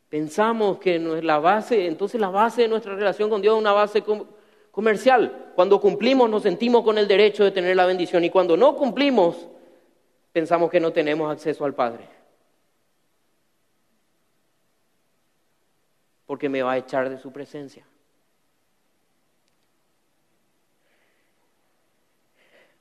Pensamos 0.08 0.78
que 0.78 0.98
la 0.98 1.38
base, 1.38 1.86
entonces 1.86 2.18
la 2.18 2.30
base 2.30 2.62
de 2.62 2.68
nuestra 2.68 2.94
relación 2.94 3.28
con 3.28 3.42
Dios 3.42 3.56
es 3.56 3.60
una 3.60 3.72
base 3.72 4.02
comercial. 4.70 5.52
Cuando 5.54 5.82
cumplimos 5.82 6.30
nos 6.30 6.44
sentimos 6.44 6.82
con 6.82 6.96
el 6.96 7.06
derecho 7.06 7.44
de 7.44 7.50
tener 7.50 7.76
la 7.76 7.84
bendición 7.84 8.24
y 8.24 8.30
cuando 8.30 8.56
no 8.56 8.74
cumplimos 8.74 9.48
pensamos 10.32 10.70
que 10.70 10.80
no 10.80 10.94
tenemos 10.94 11.30
acceso 11.30 11.66
al 11.66 11.74
Padre. 11.74 12.13
Porque 16.26 16.48
me 16.48 16.62
va 16.62 16.72
a 16.72 16.78
echar 16.78 17.10
de 17.10 17.18
su 17.18 17.32
presencia. 17.32 17.84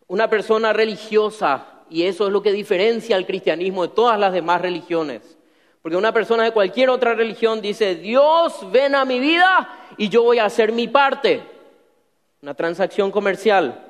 Una 0.08 0.29
persona 0.29 0.73
religiosa, 0.73 1.65
y 1.89 2.03
eso 2.03 2.27
es 2.27 2.34
lo 2.34 2.41
que 2.41 2.51
diferencia 2.51 3.15
al 3.15 3.25
cristianismo 3.25 3.84
de 3.88 3.93
todas 3.93 4.19
las 4.19 4.34
demás 4.34 4.62
religiones, 4.62 5.38
porque 5.82 5.97
una 5.97 6.13
persona 6.13 6.43
de 6.43 6.51
cualquier 6.51 6.89
otra 6.89 7.13
religión 7.13 7.62
dice, 7.62 7.95
Dios 7.95 8.71
ven 8.71 8.95
a 8.95 9.06
mi 9.06 9.19
vida 9.19 9.95
y 9.97 10.10
yo 10.10 10.23
voy 10.23 10.39
a 10.39 10.45
hacer 10.45 10.71
mi 10.71 10.88
parte, 10.88 11.43
una 12.41 12.53
transacción 12.53 13.12
comercial. 13.12 13.89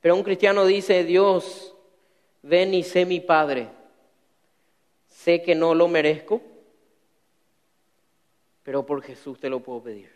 Pero 0.00 0.16
un 0.16 0.22
cristiano 0.22 0.64
dice, 0.66 1.04
Dios, 1.04 1.74
ven 2.42 2.74
y 2.74 2.82
sé 2.82 3.06
mi 3.06 3.20
Padre, 3.20 3.68
sé 5.08 5.42
que 5.42 5.54
no 5.54 5.74
lo 5.74 5.88
merezco, 5.88 6.40
pero 8.64 8.84
por 8.84 9.02
Jesús 9.02 9.38
te 9.38 9.48
lo 9.48 9.60
puedo 9.60 9.82
pedir. 9.82 10.10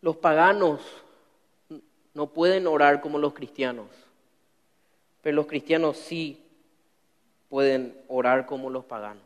Los 0.00 0.16
paganos 0.16 0.80
no 2.14 2.28
pueden 2.28 2.68
orar 2.68 3.00
como 3.00 3.18
los 3.18 3.34
cristianos, 3.34 3.88
pero 5.20 5.36
los 5.36 5.46
cristianos 5.46 5.96
sí 5.96 6.40
pueden 7.48 8.00
orar 8.06 8.46
como 8.46 8.70
los 8.70 8.84
paganos. 8.84 9.24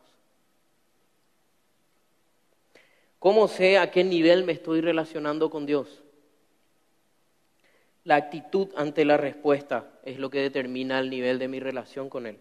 ¿Cómo 3.18 3.46
sé 3.48 3.78
a 3.78 3.90
qué 3.90 4.02
nivel 4.02 4.44
me 4.44 4.52
estoy 4.52 4.80
relacionando 4.80 5.50
con 5.50 5.66
Dios? 5.66 6.02
La 8.04 8.16
actitud 8.16 8.68
ante 8.76 9.04
la 9.04 9.16
respuesta 9.16 9.86
es 10.02 10.18
lo 10.18 10.28
que 10.28 10.40
determina 10.40 10.98
el 10.98 11.08
nivel 11.08 11.38
de 11.38 11.48
mi 11.48 11.60
relación 11.60 12.08
con 12.08 12.26
Él. 12.26 12.38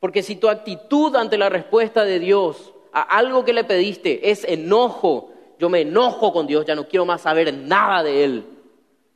Porque 0.00 0.22
si 0.22 0.36
tu 0.36 0.48
actitud 0.48 1.14
ante 1.16 1.36
la 1.36 1.48
respuesta 1.48 2.04
de 2.04 2.18
Dios 2.18 2.72
a 2.92 3.02
algo 3.02 3.44
que 3.44 3.52
le 3.52 3.64
pediste 3.64 4.30
es 4.30 4.44
enojo, 4.44 5.32
yo 5.58 5.68
me 5.68 5.82
enojo 5.82 6.32
con 6.32 6.46
Dios, 6.46 6.64
ya 6.64 6.74
no 6.74 6.88
quiero 6.88 7.04
más 7.04 7.20
saber 7.20 7.52
nada 7.52 8.02
de 8.02 8.24
Él. 8.24 8.46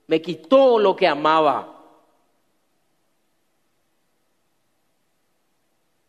Me 0.06 0.20
quitó 0.20 0.78
lo 0.78 0.94
que 0.94 1.08
amaba. 1.08 1.72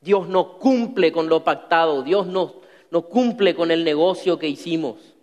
Dios 0.01 0.27
no 0.27 0.57
cumple 0.59 1.11
con 1.11 1.27
lo 1.27 1.43
pactado, 1.43 2.03
Dios 2.03 2.27
no, 2.27 2.55
no 2.91 3.03
cumple 3.03 3.55
con 3.55 3.71
el 3.71 3.83
negocio 3.83 4.37
que 4.37 4.47
hicimos. 4.47 5.15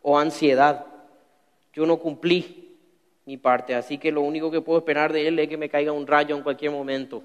O 0.00 0.18
ansiedad 0.18 0.91
yo 1.72 1.86
no 1.86 1.98
cumplí 1.98 2.76
mi 3.24 3.36
parte, 3.36 3.74
así 3.74 3.98
que 3.98 4.12
lo 4.12 4.20
único 4.20 4.50
que 4.50 4.60
puedo 4.60 4.78
esperar 4.78 5.12
de 5.12 5.28
Él 5.28 5.38
es 5.38 5.48
que 5.48 5.56
me 5.56 5.68
caiga 5.68 5.92
un 5.92 6.06
rayo 6.06 6.36
en 6.36 6.42
cualquier 6.42 6.70
momento. 6.70 7.22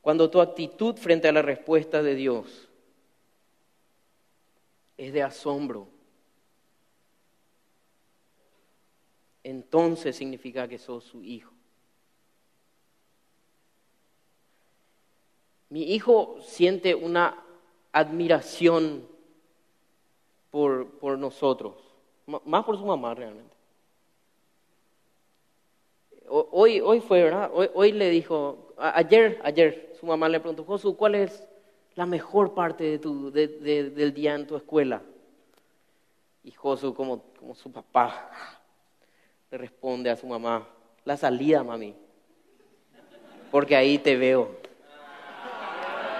Cuando 0.00 0.28
tu 0.28 0.40
actitud 0.40 0.96
frente 0.96 1.28
a 1.28 1.32
la 1.32 1.40
respuesta 1.40 2.02
de 2.02 2.14
Dios 2.14 2.68
es 4.98 5.12
de 5.12 5.22
asombro, 5.22 5.88
entonces 9.42 10.14
significa 10.14 10.68
que 10.68 10.78
sos 10.78 11.04
su 11.04 11.22
hijo. 11.24 11.52
Mi 15.70 15.94
hijo 15.94 16.36
siente 16.42 16.94
una 16.94 17.42
admiración 17.90 19.13
por, 20.54 20.86
por 21.00 21.18
nosotros, 21.18 21.74
más 22.26 22.64
por 22.64 22.78
su 22.78 22.86
mamá 22.86 23.12
realmente. 23.12 23.56
Hoy, 26.28 26.80
hoy 26.80 27.00
fue, 27.00 27.24
¿verdad? 27.24 27.50
Hoy, 27.52 27.68
hoy 27.74 27.90
le 27.90 28.08
dijo, 28.08 28.72
ayer, 28.76 29.40
ayer, 29.42 29.92
su 29.98 30.06
mamá 30.06 30.28
le 30.28 30.38
preguntó, 30.38 30.62
Josu, 30.62 30.96
¿cuál 30.96 31.16
es 31.16 31.44
la 31.96 32.06
mejor 32.06 32.54
parte 32.54 32.84
de 32.84 33.00
tu, 33.00 33.32
de, 33.32 33.48
del 33.48 34.14
día 34.14 34.36
en 34.36 34.46
tu 34.46 34.54
escuela? 34.54 35.02
Y 36.44 36.52
Josu, 36.52 36.94
como, 36.94 37.24
como 37.36 37.56
su 37.56 37.72
papá, 37.72 38.30
le 39.50 39.58
responde 39.58 40.08
a 40.08 40.14
su 40.14 40.28
mamá, 40.28 40.68
la 41.04 41.16
salida, 41.16 41.64
mami, 41.64 41.96
porque 43.50 43.74
ahí 43.74 43.98
te 43.98 44.14
veo. 44.14 44.52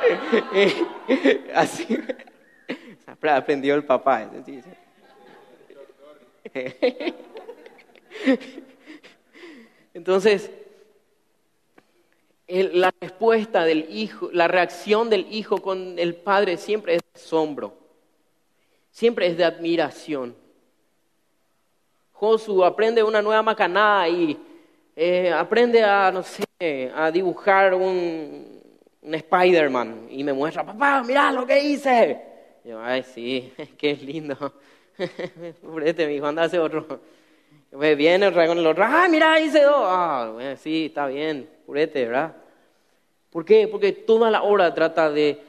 Así 1.54 1.86
aprendió 3.22 3.74
el 3.74 3.84
papá. 3.84 4.28
Entonces, 9.94 10.50
la 12.48 12.92
respuesta 13.00 13.64
del 13.64 13.86
hijo, 13.90 14.30
la 14.32 14.48
reacción 14.48 15.10
del 15.10 15.26
hijo 15.30 15.58
con 15.58 15.98
el 15.98 16.14
padre 16.14 16.56
siempre 16.56 16.96
es 16.96 17.02
de 17.02 17.20
asombro, 17.20 17.74
siempre 18.90 19.26
es 19.26 19.36
de 19.36 19.44
admiración. 19.44 20.36
Josu 22.12 22.64
aprende 22.64 23.02
una 23.02 23.20
nueva 23.20 23.42
macanada 23.42 24.08
y 24.08 24.38
eh, 24.94 25.32
aprende 25.32 25.82
a, 25.82 26.12
no 26.12 26.22
sé, 26.22 26.44
a 26.94 27.10
dibujar 27.10 27.74
un, 27.74 28.62
un 29.02 29.14
Spider-Man 29.14 30.06
y 30.10 30.22
me 30.24 30.32
muestra, 30.32 30.64
papá, 30.64 31.02
mira 31.02 31.32
lo 31.32 31.46
que 31.46 31.62
hice. 31.62 32.33
Yo, 32.64 32.80
ay, 32.80 33.02
sí, 33.02 33.52
qué 33.78 33.94
lindo. 33.94 34.36
Purete, 35.62 36.06
mi 36.06 36.14
hijo, 36.14 36.26
anda 36.26 36.42
a 36.42 36.46
hacer 36.46 36.60
otro. 36.60 37.00
Pues 37.70 37.96
viene 37.96 38.32
con 38.32 38.58
el 38.58 38.66
otro, 38.66 38.84
ah, 38.84 39.06
mira, 39.10 39.38
hice 39.40 39.62
dos. 39.62 39.84
Ah, 39.86 40.54
sí, 40.58 40.86
está 40.86 41.08
bien, 41.08 41.48
purete, 41.66 42.06
¿verdad? 42.06 42.34
¿Por 43.30 43.44
qué? 43.44 43.68
Porque 43.68 43.92
toda 43.92 44.30
la 44.30 44.42
hora 44.42 44.72
trata 44.72 45.10
de 45.10 45.40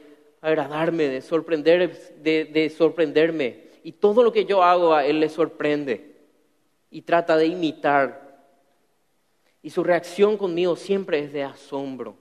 agradarme, 0.42 1.08
de, 1.08 1.22
sorprender, 1.22 2.16
de, 2.22 2.46
de 2.46 2.70
sorprenderme. 2.70 3.66
Y 3.84 3.92
todo 3.92 4.24
lo 4.24 4.32
que 4.32 4.46
yo 4.46 4.64
hago 4.64 4.94
a 4.94 5.06
él 5.06 5.20
le 5.20 5.30
sorprende. 5.30 6.16
Y 6.90 7.04
trata 7.04 7.38
de 7.38 7.46
imitar. 7.46 8.40
Y 9.62 9.70
su 9.70 9.84
reacción 9.84 10.38
conmigo 10.38 10.76
siempre 10.76 11.20
es 11.20 11.32
de 11.32 11.44
asombro. 11.44 12.16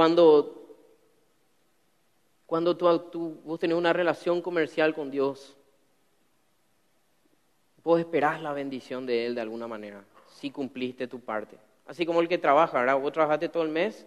Cuando, 0.00 0.78
cuando 2.46 2.74
tú, 2.74 3.38
vos 3.44 3.60
tenés 3.60 3.76
una 3.76 3.92
relación 3.92 4.40
comercial 4.40 4.94
con 4.94 5.10
Dios, 5.10 5.54
vos 7.84 8.00
esperás 8.00 8.40
la 8.40 8.54
bendición 8.54 9.04
de 9.04 9.26
Él 9.26 9.34
de 9.34 9.42
alguna 9.42 9.68
manera, 9.68 10.02
si 10.26 10.50
cumpliste 10.50 11.06
tu 11.06 11.20
parte. 11.20 11.58
Así 11.86 12.06
como 12.06 12.22
el 12.22 12.28
que 12.28 12.38
trabaja, 12.38 12.80
¿verdad? 12.80 12.98
Vos 12.98 13.12
trabajaste 13.12 13.50
todo 13.50 13.62
el 13.62 13.68
mes 13.68 14.06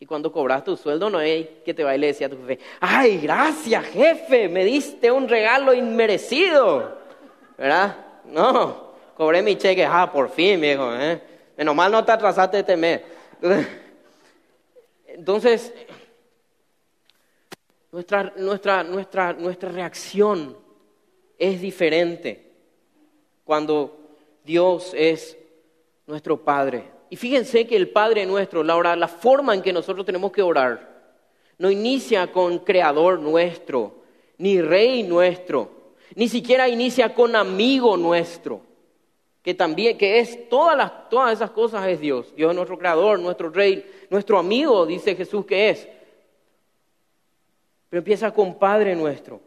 y 0.00 0.06
cuando 0.06 0.32
cobras 0.32 0.64
tu 0.64 0.78
sueldo 0.78 1.10
no 1.10 1.20
es 1.20 1.46
que 1.62 1.74
te 1.74 1.84
va 1.84 1.94
y 1.94 2.00
decía 2.00 2.28
a 2.28 2.30
tu 2.30 2.38
jefe, 2.38 2.58
ay, 2.80 3.18
gracias 3.18 3.84
jefe, 3.84 4.48
me 4.48 4.64
diste 4.64 5.12
un 5.12 5.28
regalo 5.28 5.74
inmerecido, 5.74 6.96
¿verdad? 7.58 7.98
No, 8.24 8.92
cobré 9.14 9.42
mi 9.42 9.56
cheque, 9.58 9.84
ah, 9.84 10.10
por 10.10 10.30
fin, 10.30 10.58
viejo, 10.58 10.90
¿eh? 10.94 11.20
Menos 11.54 11.74
mal 11.74 11.92
no 11.92 12.02
te 12.02 12.12
atrasaste 12.12 12.60
este 12.60 12.78
mes. 12.78 13.02
Entonces, 15.18 15.74
nuestra, 17.90 18.32
nuestra, 18.36 18.84
nuestra, 18.84 19.32
nuestra 19.32 19.68
reacción 19.72 20.56
es 21.36 21.60
diferente 21.60 22.52
cuando 23.42 23.98
Dios 24.44 24.92
es 24.94 25.36
nuestro 26.06 26.44
Padre. 26.44 26.84
Y 27.10 27.16
fíjense 27.16 27.66
que 27.66 27.74
el 27.74 27.88
Padre 27.88 28.26
nuestro, 28.26 28.62
la, 28.62 28.94
la 28.94 29.08
forma 29.08 29.54
en 29.54 29.62
que 29.62 29.72
nosotros 29.72 30.06
tenemos 30.06 30.30
que 30.30 30.42
orar, 30.42 30.88
no 31.58 31.68
inicia 31.68 32.30
con 32.30 32.60
Creador 32.60 33.18
nuestro, 33.18 34.04
ni 34.36 34.62
Rey 34.62 35.02
nuestro, 35.02 35.94
ni 36.14 36.28
siquiera 36.28 36.68
inicia 36.68 37.12
con 37.12 37.34
amigo 37.34 37.96
nuestro 37.96 38.67
que 39.42 39.54
también, 39.54 39.96
que 39.96 40.18
es 40.18 40.48
todas, 40.48 40.76
las, 40.76 41.08
todas 41.08 41.32
esas 41.32 41.50
cosas 41.50 41.86
es 41.88 42.00
Dios. 42.00 42.34
Dios 42.36 42.50
es 42.50 42.56
nuestro 42.56 42.78
creador, 42.78 43.18
nuestro 43.18 43.50
rey, 43.50 43.84
nuestro 44.10 44.38
amigo, 44.38 44.84
dice 44.84 45.14
Jesús 45.14 45.46
que 45.46 45.70
es. 45.70 45.88
Pero 47.88 47.98
empieza 47.98 48.30
con 48.32 48.58
Padre 48.58 48.94
nuestro. 48.94 49.40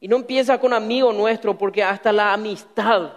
Y 0.00 0.08
no 0.08 0.16
empieza 0.16 0.58
con 0.58 0.72
amigo 0.72 1.12
nuestro, 1.12 1.58
porque 1.58 1.82
hasta 1.82 2.12
la 2.12 2.32
amistad, 2.32 3.12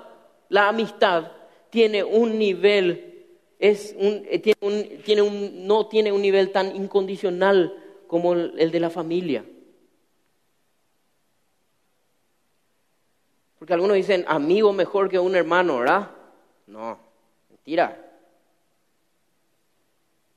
la 0.49 0.67
amistad 0.67 1.31
tiene 1.69 2.03
un 2.03 2.37
nivel, 2.37 3.25
es 3.57 3.95
un, 3.97 4.25
eh, 4.29 4.39
tiene 4.39 4.57
un, 4.61 5.01
tiene 5.03 5.21
un, 5.21 5.65
no 5.65 5.87
tiene 5.87 6.11
un 6.11 6.21
nivel 6.21 6.51
tan 6.51 6.75
incondicional 6.75 7.73
como 8.07 8.33
el 8.33 8.69
de 8.71 8.79
la 8.79 8.89
familia. 8.89 9.45
Porque 13.63 13.75
algunos 13.75 13.95
dicen, 13.95 14.25
amigo 14.27 14.73
mejor 14.73 15.07
que 15.07 15.17
un 15.17 15.37
hermano, 15.37 15.79
¿verdad? 15.79 16.11
No, 16.67 16.99
mentira. 17.49 17.97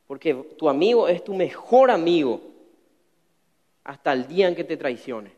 Porque 0.07 0.33
tu 0.57 0.69
amigo 0.69 1.09
es 1.09 1.25
tu 1.25 1.35
mejor 1.35 1.91
amigo 1.91 2.41
hasta 3.83 4.13
el 4.13 4.29
día 4.29 4.47
en 4.47 4.55
que 4.55 4.63
te 4.63 4.77
traicione. 4.77 5.33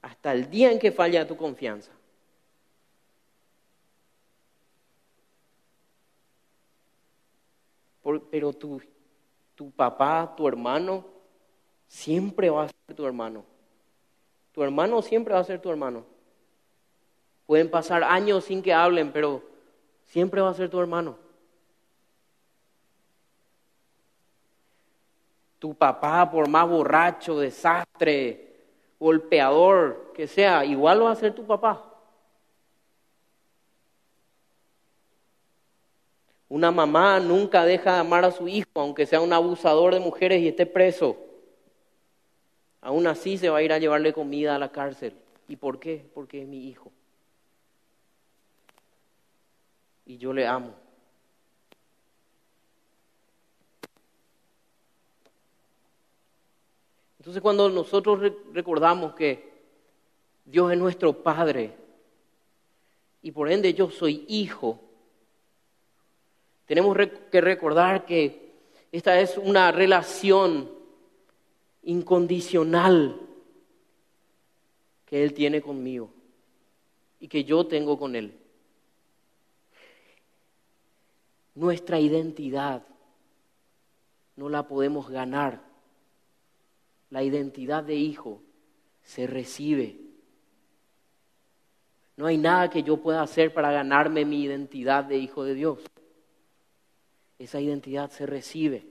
Hasta 0.00 0.32
el 0.32 0.48
día 0.48 0.72
en 0.72 0.78
que 0.78 0.90
falla 0.90 1.28
tu 1.28 1.36
confianza. 1.36 1.92
pero 8.30 8.54
tu, 8.54 8.80
tu 9.54 9.70
papá, 9.70 10.32
tu 10.34 10.48
hermano, 10.48 11.04
siempre 11.86 12.48
va 12.48 12.64
a 12.64 12.68
ser 12.68 12.96
tu 12.96 13.04
hermano. 13.04 13.49
Tu 14.52 14.62
hermano 14.62 15.02
siempre 15.02 15.34
va 15.34 15.40
a 15.40 15.44
ser 15.44 15.60
tu 15.60 15.70
hermano. 15.70 16.04
Pueden 17.46 17.70
pasar 17.70 18.04
años 18.04 18.44
sin 18.44 18.62
que 18.62 18.72
hablen, 18.72 19.12
pero 19.12 19.42
siempre 20.06 20.40
va 20.40 20.50
a 20.50 20.54
ser 20.54 20.68
tu 20.68 20.80
hermano. 20.80 21.16
Tu 25.58 25.74
papá, 25.74 26.30
por 26.30 26.48
más 26.48 26.68
borracho, 26.68 27.38
desastre, 27.38 28.54
golpeador 28.98 30.12
que 30.14 30.26
sea, 30.26 30.64
igual 30.64 31.04
va 31.04 31.12
a 31.12 31.16
ser 31.16 31.34
tu 31.34 31.46
papá. 31.46 31.84
Una 36.48 36.72
mamá 36.72 37.20
nunca 37.20 37.64
deja 37.64 37.94
de 37.94 38.00
amar 38.00 38.24
a 38.24 38.32
su 38.32 38.48
hijo, 38.48 38.68
aunque 38.74 39.06
sea 39.06 39.20
un 39.20 39.32
abusador 39.32 39.94
de 39.94 40.00
mujeres 40.00 40.40
y 40.40 40.48
esté 40.48 40.66
preso. 40.66 41.16
Aún 42.82 43.06
así 43.06 43.36
se 43.36 43.50
va 43.50 43.58
a 43.58 43.62
ir 43.62 43.72
a 43.72 43.78
llevarle 43.78 44.12
comida 44.12 44.54
a 44.54 44.58
la 44.58 44.72
cárcel. 44.72 45.12
¿Y 45.48 45.56
por 45.56 45.78
qué? 45.78 46.04
Porque 46.14 46.42
es 46.42 46.48
mi 46.48 46.68
hijo. 46.68 46.90
Y 50.06 50.16
yo 50.16 50.32
le 50.32 50.46
amo. 50.46 50.74
Entonces 57.18 57.42
cuando 57.42 57.68
nosotros 57.68 58.32
recordamos 58.54 59.14
que 59.14 59.50
Dios 60.46 60.72
es 60.72 60.78
nuestro 60.78 61.12
Padre 61.12 61.76
y 63.22 63.30
por 63.30 63.50
ende 63.50 63.74
yo 63.74 63.90
soy 63.90 64.24
hijo, 64.26 64.80
tenemos 66.64 66.96
que 67.30 67.40
recordar 67.42 68.06
que 68.06 68.54
esta 68.90 69.20
es 69.20 69.36
una 69.36 69.70
relación 69.70 70.79
incondicional 71.82 73.20
que 75.06 75.24
Él 75.24 75.34
tiene 75.34 75.60
conmigo 75.60 76.10
y 77.18 77.28
que 77.28 77.44
yo 77.44 77.66
tengo 77.66 77.98
con 77.98 78.14
Él. 78.14 78.32
Nuestra 81.54 81.98
identidad 81.98 82.86
no 84.36 84.48
la 84.48 84.66
podemos 84.66 85.08
ganar. 85.10 85.60
La 87.10 87.22
identidad 87.22 87.82
de 87.82 87.96
hijo 87.96 88.40
se 89.02 89.26
recibe. 89.26 89.98
No 92.16 92.26
hay 92.26 92.38
nada 92.38 92.70
que 92.70 92.82
yo 92.82 92.98
pueda 92.98 93.22
hacer 93.22 93.52
para 93.52 93.72
ganarme 93.72 94.24
mi 94.24 94.42
identidad 94.42 95.04
de 95.04 95.18
hijo 95.18 95.42
de 95.44 95.54
Dios. 95.54 95.80
Esa 97.38 97.60
identidad 97.60 98.10
se 98.10 98.26
recibe. 98.26 98.89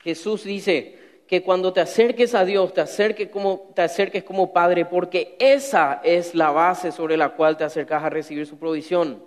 Jesús 0.00 0.44
dice 0.44 0.98
que 1.26 1.42
cuando 1.42 1.72
te 1.72 1.80
acerques 1.80 2.34
a 2.34 2.44
Dios, 2.44 2.72
te 2.72 2.80
acerques 2.80 3.28
como, 3.28 3.70
te 3.74 3.82
acerques 3.82 4.24
como 4.24 4.52
Padre, 4.52 4.86
porque 4.86 5.36
esa 5.38 6.00
es 6.02 6.34
la 6.34 6.50
base 6.50 6.90
sobre 6.90 7.16
la 7.16 7.30
cual 7.30 7.56
te 7.56 7.64
acercas 7.64 8.02
a 8.02 8.08
recibir 8.08 8.46
su 8.46 8.58
provisión. 8.58 9.22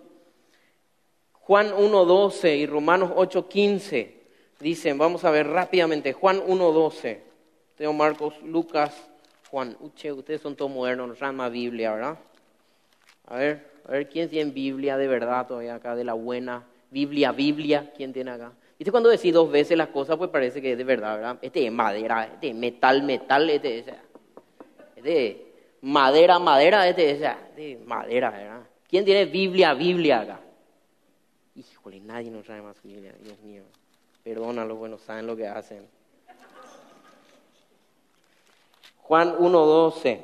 Juan 1.34 1.72
1.12 1.72 2.58
y 2.58 2.66
Romanos 2.66 3.12
8.15 3.12 4.12
dicen, 4.60 4.98
vamos 4.98 5.26
a 5.26 5.32
ver 5.32 5.48
rápidamente, 5.48 6.14
Juan 6.14 6.40
1.12, 6.40 7.20
Teo 7.76 7.94
Marcos, 7.94 8.42
Lucas, 8.44 9.12
Juan, 9.50 9.76
Uche, 9.82 10.12
ustedes 10.12 10.42
son 10.42 10.56
todos 10.56 10.72
modernos, 10.72 11.10
nos 11.10 11.20
llama 11.20 11.50
Biblia, 11.50 11.94
¿verdad? 11.94 12.18
A 13.28 13.36
ver, 13.38 13.72
a 13.86 13.92
ver, 13.92 14.08
¿quién 14.08 14.30
tiene 14.30 14.52
Biblia 14.52 14.98
de 14.98 15.08
verdad 15.08 15.46
todavía 15.46 15.76
acá, 15.76 15.96
de 15.96 16.04
la 16.04 16.14
buena? 16.14 16.64
Biblia, 16.90 17.32
Biblia, 17.32 17.92
¿quién 17.96 18.14
tiene 18.14 18.32
acá? 18.32 18.54
¿Viste 18.82 18.90
cuando 18.90 19.10
decís 19.10 19.32
dos 19.32 19.52
veces 19.52 19.78
las 19.78 19.90
cosas, 19.90 20.18
pues 20.18 20.32
parece 20.32 20.60
que 20.60 20.72
es 20.72 20.78
de 20.80 20.84
verdad, 20.84 21.16
¿verdad? 21.16 21.38
Este 21.44 21.68
es 21.68 21.72
madera, 21.72 22.26
este 22.34 22.50
es 22.50 22.56
metal, 22.56 23.04
metal, 23.04 23.48
este 23.48 23.78
es, 23.78 23.86
este 24.96 25.54
madera, 25.82 26.40
madera, 26.40 26.88
este 26.90 27.12
es, 27.12 27.22
este 27.22 27.78
madera, 27.86 28.32
¿verdad? 28.32 28.62
¿Quién 28.90 29.06
tiene 29.06 29.26
Biblia, 29.26 29.76
Biblia 29.76 30.22
acá? 30.22 30.40
Híjole, 31.54 32.00
nadie 32.00 32.32
nos 32.32 32.44
trae 32.44 32.60
más 32.64 32.82
Biblia, 32.82 33.14
Dios 33.22 33.40
mío. 33.42 33.62
Perdónalo, 34.24 34.76
bueno, 34.76 34.98
saben 34.98 35.28
lo 35.28 35.36
que 35.36 35.46
hacen. 35.46 35.86
Juan 39.04 39.38
1.12. 39.38 40.22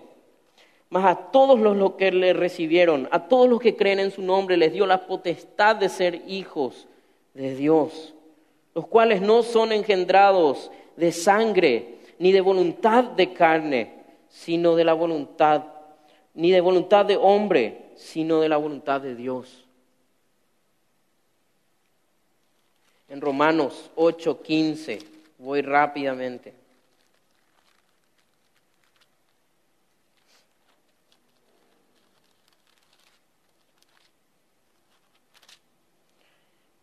Mas 0.90 1.06
a 1.06 1.16
todos 1.30 1.60
los 1.60 1.92
que 1.92 2.12
le 2.12 2.34
recibieron, 2.34 3.08
a 3.12 3.28
todos 3.28 3.48
los 3.48 3.62
que 3.62 3.76
creen 3.76 4.00
en 4.00 4.10
su 4.10 4.24
nombre, 4.24 4.58
les 4.58 4.74
dio 4.74 4.88
la 4.88 5.06
potestad 5.06 5.76
de 5.76 5.90
ser 5.90 6.24
hijos 6.26 6.88
de 7.36 7.54
Dios, 7.54 8.16
los 8.78 8.86
cuales 8.86 9.24
no 9.24 9.42
son 9.42 9.72
engendrados 9.72 10.70
de 10.98 11.12
sangre, 11.12 11.96
ni 12.20 12.32
de 12.32 12.42
voluntad 12.42 13.04
de 13.06 13.34
carne, 13.34 14.04
sino 14.30 14.76
de 14.76 14.84
la 14.84 14.94
voluntad, 14.94 15.64
ni 16.36 16.52
de 16.52 16.62
voluntad 16.62 17.04
de 17.04 17.18
hombre, 17.18 17.86
sino 17.96 18.40
de 18.40 18.50
la 18.50 18.58
voluntad 18.58 19.02
de 19.02 19.16
Dios. 19.16 19.66
En 23.10 23.20
Romanos 23.20 23.90
8:15, 23.96 25.00
voy 25.40 25.64
rápidamente. 25.64 26.54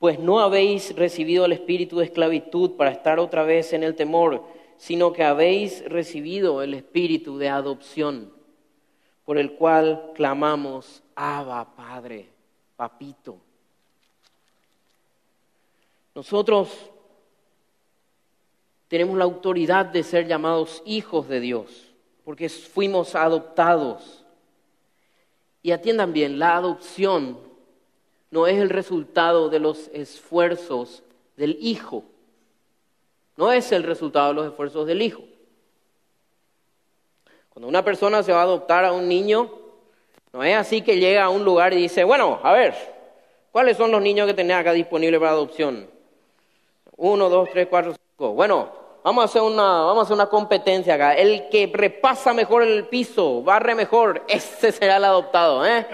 Pues 0.05 0.19
no 0.19 0.41
habéis 0.41 0.95
recibido 0.97 1.47
el 1.47 1.53
espíritu 1.53 1.97
de 1.97 2.05
esclavitud 2.05 2.73
para 2.73 2.91
estar 2.91 3.19
otra 3.19 3.43
vez 3.43 3.73
en 3.73 3.83
el 3.83 3.95
temor, 3.95 4.45
sino 4.77 5.15
que 5.15 5.25
habéis 5.25 5.83
recibido 5.87 6.61
el 6.61 6.75
espíritu 6.75 7.39
de 7.39 7.49
adopción, 7.49 8.31
por 9.25 9.39
el 9.39 9.53
cual 9.55 10.11
clamamos, 10.15 11.03
Abba, 11.15 11.75
Padre, 11.75 12.29
Papito. 12.77 13.39
Nosotros 16.15 16.69
tenemos 18.89 19.17
la 19.17 19.25
autoridad 19.25 19.87
de 19.87 20.03
ser 20.03 20.29
llamados 20.29 20.83
hijos 20.85 21.29
de 21.29 21.41
Dios, 21.41 21.95
porque 22.27 22.51
fuimos 22.51 23.15
adoptados. 23.15 24.23
Y 25.63 25.71
atiendan 25.71 26.13
bien, 26.13 26.39
la 26.39 26.57
adopción 26.57 27.54
no 28.35 28.49
es 28.49 28.59
el 28.59 28.69
resultado 28.69 29.49
de 29.49 29.61
los 29.61 29.89
esfuerzos 29.93 31.05
del 31.37 31.57
hijo. 31.61 32.03
No 33.37 33.53
es 33.53 33.71
el 33.71 33.85
resultado 33.85 34.31
de 34.31 34.35
los 34.35 34.47
esfuerzos 34.49 34.89
del 34.89 35.03
hijo. 35.03 35.23
Cuando 37.51 37.69
una 37.69 37.85
persona 37.85 38.25
se 38.25 38.33
va 38.33 38.41
a 38.41 38.43
adoptar 38.43 38.85
a 38.85 38.93
un 38.93 39.07
niño, 39.07 39.53
no 40.33 40.43
es 40.43 40.57
así 40.57 40.83
que 40.83 40.99
llega 40.99 41.23
a 41.23 41.29
un 41.29 41.45
lugar 41.45 41.75
y 41.75 41.77
dice, 41.77 42.03
bueno, 42.03 42.41
a 42.43 42.53
ver, 42.53 42.75
¿cuáles 43.53 43.77
son 43.77 43.93
los 43.93 44.03
niños 44.03 44.27
que 44.27 44.35
tenés 44.35 44.57
acá 44.57 44.73
disponibles 44.73 45.21
para 45.21 45.31
adopción? 45.31 45.89
Uno, 46.97 47.29
dos, 47.29 47.49
tres, 47.53 47.69
cuatro, 47.71 47.93
cinco. 47.93 48.33
Bueno, 48.33 48.69
vamos 49.05 49.23
a 49.23 49.27
hacer 49.27 49.43
una, 49.43 49.63
vamos 49.63 49.99
a 49.99 50.03
hacer 50.03 50.15
una 50.15 50.27
competencia 50.27 50.95
acá. 50.95 51.15
El 51.15 51.49
que 51.51 51.71
repasa 51.73 52.35
mejor 52.35 52.65
el 52.65 52.89
piso, 52.89 53.43
barre 53.43 53.77
mejor, 53.77 54.25
ese 54.29 54.73
será 54.73 54.97
el 54.97 55.05
adoptado, 55.05 55.65
¿eh? 55.65 55.87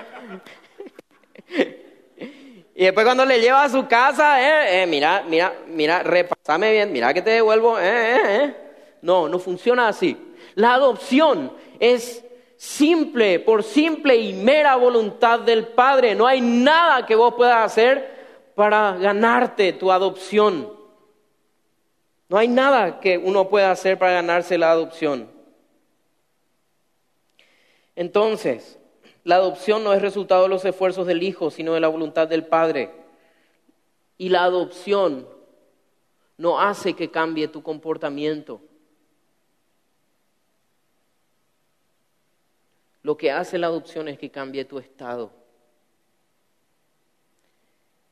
Y 2.81 2.85
después 2.85 3.05
cuando 3.05 3.27
le 3.27 3.39
lleva 3.39 3.63
a 3.63 3.69
su 3.69 3.87
casa, 3.87 4.41
eh, 4.41 4.83
eh, 4.83 4.87
mira, 4.87 5.23
mira, 5.29 5.53
mira, 5.67 6.03
repásame 6.03 6.73
bien, 6.73 6.91
mira 6.91 7.13
que 7.13 7.21
te 7.21 7.29
devuelvo, 7.29 7.79
eh, 7.79 7.83
eh, 7.85 8.21
eh. 8.25 8.57
No, 9.03 9.29
no 9.29 9.39
funciona 9.39 9.89
así. 9.89 10.17
La 10.55 10.73
adopción 10.73 11.53
es 11.79 12.25
simple, 12.57 13.39
por 13.39 13.65
simple 13.65 14.17
y 14.17 14.33
mera 14.33 14.77
voluntad 14.77 15.41
del 15.41 15.67
Padre. 15.67 16.15
No 16.15 16.27
hay 16.27 16.41
nada 16.41 17.05
que 17.05 17.15
vos 17.15 17.35
puedas 17.35 17.67
hacer 17.67 18.51
para 18.55 18.97
ganarte 18.97 19.75
tu 19.75 19.93
adopción. 19.93 20.73
No 22.31 22.39
hay 22.39 22.49
nada 22.49 22.99
que 22.99 23.19
uno 23.19 23.51
pueda 23.51 23.73
hacer 23.73 23.99
para 23.99 24.13
ganarse 24.13 24.57
la 24.57 24.71
adopción. 24.71 25.31
Entonces, 27.95 28.79
la 29.25 29.37
adopción 29.37 29.85
no 29.85 29.93
es 29.93 30.01
resultado 30.01 30.45
de 30.45 30.49
los 30.49 30.65
esfuerzos 30.65 31.07
del 31.07 31.23
Hijo, 31.23 31.51
sino 31.51 31.75
de 31.75 31.81
la 31.81 31.89
voluntad 31.89 32.27
del 32.27 32.47
Padre. 32.47 32.91
Y 34.17 34.31
la 34.31 34.45
adopción 34.45 35.29
no 36.39 36.61
hace 36.61 36.95
que 36.95 37.11
cambie 37.11 37.49
tu 37.49 37.63
comportamiento. 37.63 38.63
Lo 43.03 43.17
que 43.17 43.31
hace 43.31 43.59
la 43.59 43.67
adopción 43.67 44.09
es 44.09 44.19
que 44.19 44.31
cambie 44.31 44.65
tu 44.65 44.79
estado. 44.79 45.33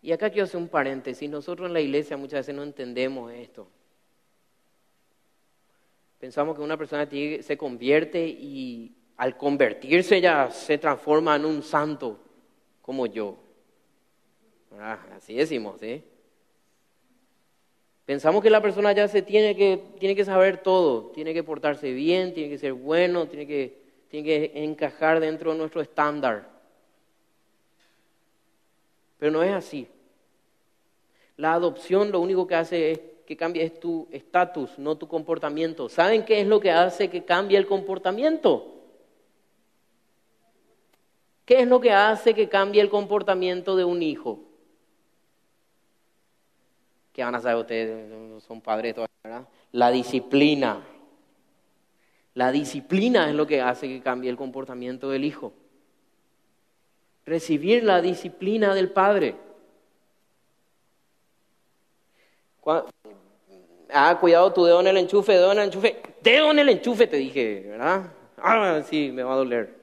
Y 0.02 0.12
acá 0.12 0.30
quiero 0.30 0.44
hacer 0.44 0.60
un 0.60 0.68
paréntesis. 0.68 1.28
Nosotros 1.28 1.68
en 1.68 1.74
la 1.74 1.80
iglesia 1.80 2.16
muchas 2.16 2.40
veces 2.40 2.54
no 2.54 2.62
entendemos 2.62 3.32
esto. 3.32 3.68
Pensamos 6.18 6.56
que 6.56 6.62
una 6.62 6.76
persona 6.76 7.08
se 7.08 7.56
convierte 7.56 8.26
y 8.26 8.97
al 9.18 9.36
convertirse 9.36 10.20
ya 10.20 10.50
se 10.50 10.78
transforma 10.78 11.36
en 11.36 11.44
un 11.44 11.62
santo 11.62 12.18
como 12.80 13.06
yo. 13.06 13.36
Ah, 14.78 14.98
así 15.16 15.34
decimos, 15.34 15.80
¿sí? 15.80 16.02
Pensamos 18.06 18.42
que 18.42 18.48
la 18.48 18.62
persona 18.62 18.92
ya 18.92 19.06
se 19.08 19.20
tiene 19.20 19.54
que, 19.54 19.82
tiene 19.98 20.14
que 20.14 20.24
saber 20.24 20.58
todo, 20.62 21.10
tiene 21.10 21.34
que 21.34 21.42
portarse 21.42 21.92
bien, 21.92 22.32
tiene 22.32 22.48
que 22.48 22.58
ser 22.58 22.72
bueno, 22.72 23.26
tiene 23.26 23.46
que, 23.46 23.76
tiene 24.08 24.24
que 24.24 24.64
encajar 24.64 25.20
dentro 25.20 25.52
de 25.52 25.58
nuestro 25.58 25.82
estándar. 25.82 26.48
Pero 29.18 29.32
no 29.32 29.42
es 29.42 29.52
así. 29.52 29.88
La 31.36 31.54
adopción 31.54 32.12
lo 32.12 32.20
único 32.20 32.46
que 32.46 32.54
hace 32.54 32.92
es 32.92 33.00
que 33.26 33.36
cambie 33.36 33.68
tu 33.68 34.08
estatus, 34.12 34.78
no 34.78 34.96
tu 34.96 35.08
comportamiento. 35.08 35.88
¿Saben 35.88 36.24
qué 36.24 36.40
es 36.40 36.46
lo 36.46 36.60
que 36.60 36.70
hace 36.70 37.10
que 37.10 37.24
cambie 37.24 37.58
el 37.58 37.66
comportamiento? 37.66 38.77
¿Qué 41.48 41.62
es 41.62 41.66
lo 41.66 41.80
que 41.80 41.90
hace 41.90 42.34
que 42.34 42.46
cambie 42.46 42.82
el 42.82 42.90
comportamiento 42.90 43.74
de 43.74 43.82
un 43.82 44.02
hijo? 44.02 44.38
¿Qué 47.14 47.24
van 47.24 47.34
a 47.34 47.40
saber 47.40 47.56
ustedes? 47.56 48.44
Son 48.44 48.60
padres 48.60 48.94
todavía, 48.94 49.14
¿verdad? 49.24 49.48
La 49.72 49.90
disciplina. 49.90 50.82
La 52.34 52.52
disciplina 52.52 53.30
es 53.30 53.34
lo 53.34 53.46
que 53.46 53.62
hace 53.62 53.88
que 53.88 54.02
cambie 54.02 54.28
el 54.28 54.36
comportamiento 54.36 55.08
del 55.08 55.24
hijo. 55.24 55.54
Recibir 57.24 57.82
la 57.82 58.02
disciplina 58.02 58.74
del 58.74 58.90
padre. 58.90 59.34
Ah, 63.88 64.18
cuidado 64.20 64.52
tu 64.52 64.66
dedo 64.66 64.80
en 64.80 64.88
el 64.88 64.98
enchufe, 64.98 65.32
dedo 65.32 65.52
en 65.52 65.60
el 65.60 65.64
enchufe. 65.64 66.02
Dedo 66.20 66.50
en 66.50 66.58
el 66.58 66.68
enchufe, 66.68 67.06
te 67.06 67.16
dije, 67.16 67.64
¿verdad? 67.68 68.12
Ah, 68.36 68.82
sí, 68.84 69.10
me 69.10 69.22
va 69.22 69.32
a 69.32 69.36
doler. 69.36 69.77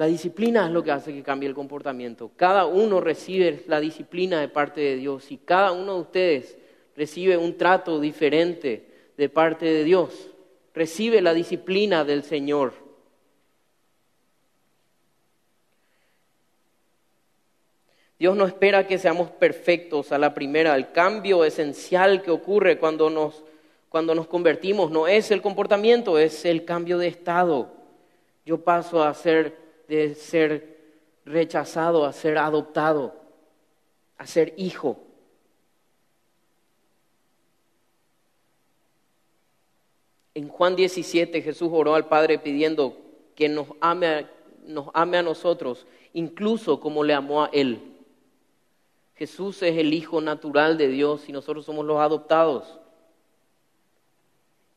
La 0.00 0.06
disciplina 0.06 0.64
es 0.64 0.72
lo 0.72 0.82
que 0.82 0.92
hace 0.92 1.12
que 1.12 1.22
cambie 1.22 1.46
el 1.46 1.54
comportamiento. 1.54 2.30
Cada 2.34 2.64
uno 2.64 3.02
recibe 3.02 3.64
la 3.66 3.80
disciplina 3.80 4.40
de 4.40 4.48
parte 4.48 4.80
de 4.80 4.96
Dios 4.96 5.30
y 5.30 5.36
cada 5.36 5.72
uno 5.72 5.96
de 5.96 6.00
ustedes 6.00 6.56
recibe 6.96 7.36
un 7.36 7.58
trato 7.58 8.00
diferente 8.00 9.12
de 9.18 9.28
parte 9.28 9.66
de 9.66 9.84
Dios. 9.84 10.30
Recibe 10.72 11.20
la 11.20 11.34
disciplina 11.34 12.02
del 12.02 12.22
Señor. 12.22 12.72
Dios 18.18 18.34
no 18.34 18.46
espera 18.46 18.86
que 18.86 18.96
seamos 18.96 19.30
perfectos 19.30 20.12
a 20.12 20.18
la 20.18 20.32
primera. 20.32 20.76
El 20.76 20.92
cambio 20.92 21.44
esencial 21.44 22.22
que 22.22 22.30
ocurre 22.30 22.78
cuando 22.78 23.10
nos, 23.10 23.44
cuando 23.90 24.14
nos 24.14 24.28
convertimos 24.28 24.90
no 24.90 25.06
es 25.06 25.30
el 25.30 25.42
comportamiento, 25.42 26.18
es 26.18 26.46
el 26.46 26.64
cambio 26.64 26.96
de 26.96 27.08
estado. 27.08 27.70
Yo 28.46 28.64
paso 28.64 29.04
a 29.04 29.12
ser 29.12 29.68
de 29.90 30.14
ser 30.14 30.78
rechazado 31.24 32.04
a 32.04 32.12
ser 32.12 32.38
adoptado, 32.38 33.12
a 34.18 34.26
ser 34.26 34.54
hijo. 34.56 35.00
En 40.32 40.48
Juan 40.48 40.76
17 40.76 41.42
Jesús 41.42 41.68
oró 41.72 41.96
al 41.96 42.06
Padre 42.06 42.38
pidiendo 42.38 42.96
que 43.34 43.48
nos 43.48 43.66
ame, 43.80 44.28
nos 44.64 44.90
ame 44.94 45.18
a 45.18 45.22
nosotros, 45.22 45.88
incluso 46.12 46.78
como 46.78 47.02
le 47.02 47.12
amó 47.12 47.42
a 47.42 47.50
Él. 47.52 47.80
Jesús 49.16 49.60
es 49.62 49.76
el 49.76 49.92
Hijo 49.92 50.20
natural 50.20 50.78
de 50.78 50.86
Dios 50.86 51.28
y 51.28 51.32
nosotros 51.32 51.64
somos 51.64 51.84
los 51.84 51.98
adoptados. 51.98 52.78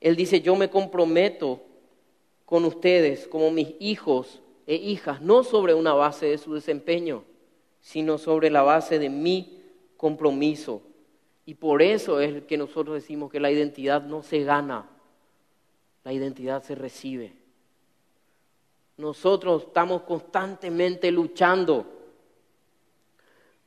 Él 0.02 0.16
dice, 0.16 0.42
yo 0.42 0.56
me 0.56 0.72
comprometo 0.72 1.62
con 2.46 2.66
ustedes 2.66 3.28
como 3.28 3.52
mis 3.52 3.76
hijos 3.80 4.43
e 4.66 4.76
hijas, 4.76 5.22
no 5.22 5.44
sobre 5.44 5.74
una 5.74 5.94
base 5.94 6.28
de 6.28 6.38
su 6.38 6.54
desempeño, 6.54 7.24
sino 7.82 8.18
sobre 8.18 8.50
la 8.50 8.62
base 8.62 9.00
de 9.00 9.10
mi 9.10 9.62
compromiso. 9.98 10.82
Y 11.46 11.56
por 11.56 11.82
eso 11.82 12.20
es 12.20 12.44
que 12.44 12.58
nosotros 12.58 12.96
decimos 12.96 13.32
que 13.32 13.40
la 13.40 13.52
identidad 13.52 14.04
no 14.04 14.24
se 14.24 14.44
gana, 14.44 14.90
la 16.04 16.14
identidad 16.14 16.64
se 16.64 16.76
recibe. 16.76 17.34
Nosotros 18.98 19.64
estamos 19.64 20.04
constantemente 20.04 21.12
luchando 21.12 21.86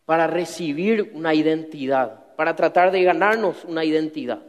para 0.06 0.26
recibir 0.26 1.12
una 1.14 1.35
identidad, 1.35 2.35
para 2.37 2.54
tratar 2.54 2.92
de 2.92 3.02
ganarnos 3.02 3.64
una 3.64 3.85
identidad. 3.85 4.42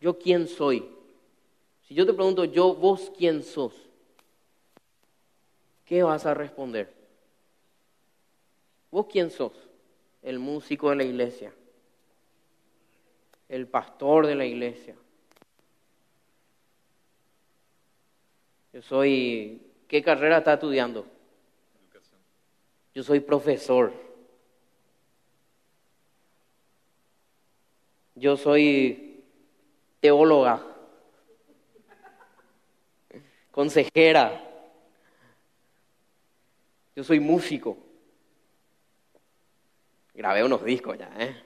¿Yo 0.00 0.18
quién 0.18 0.48
soy? 0.48 0.84
Si 1.82 1.94
yo 1.94 2.04
te 2.04 2.12
pregunto, 2.12 2.44
yo, 2.44 2.74
vos 2.74 3.12
quién 3.16 3.42
sos, 3.42 3.72
¿qué 5.86 6.02
vas 6.02 6.26
a 6.26 6.34
responder? 6.34 6.92
¿Vos 8.90 9.06
quién 9.10 9.30
sos? 9.30 9.54
El 10.22 10.38
músico 10.38 10.90
de 10.90 10.96
la 10.96 11.04
iglesia, 11.04 11.52
el 13.48 13.66
pastor 13.68 14.26
de 14.26 14.34
la 14.34 14.44
iglesia. 14.44 14.96
Yo 18.72 18.82
soy, 18.82 19.62
¿qué 19.88 20.02
carrera 20.02 20.38
está 20.38 20.54
estudiando? 20.54 21.06
Yo 22.92 23.02
soy 23.02 23.20
profesor. 23.20 23.92
Yo 28.14 28.36
soy 28.36 29.22
teóloga, 30.00 30.62
consejera. 33.50 34.45
Yo 36.96 37.04
soy 37.04 37.20
músico. 37.20 37.76
Grabé 40.14 40.42
unos 40.42 40.64
discos 40.64 40.96
ya, 40.98 41.10
¿eh? 41.18 41.36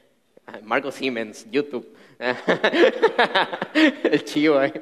Marco 0.63 0.93
Siemens, 0.93 1.45
YouTube. 1.51 1.93
El 3.75 4.25
chivo, 4.25 4.63
¿eh? 4.63 4.81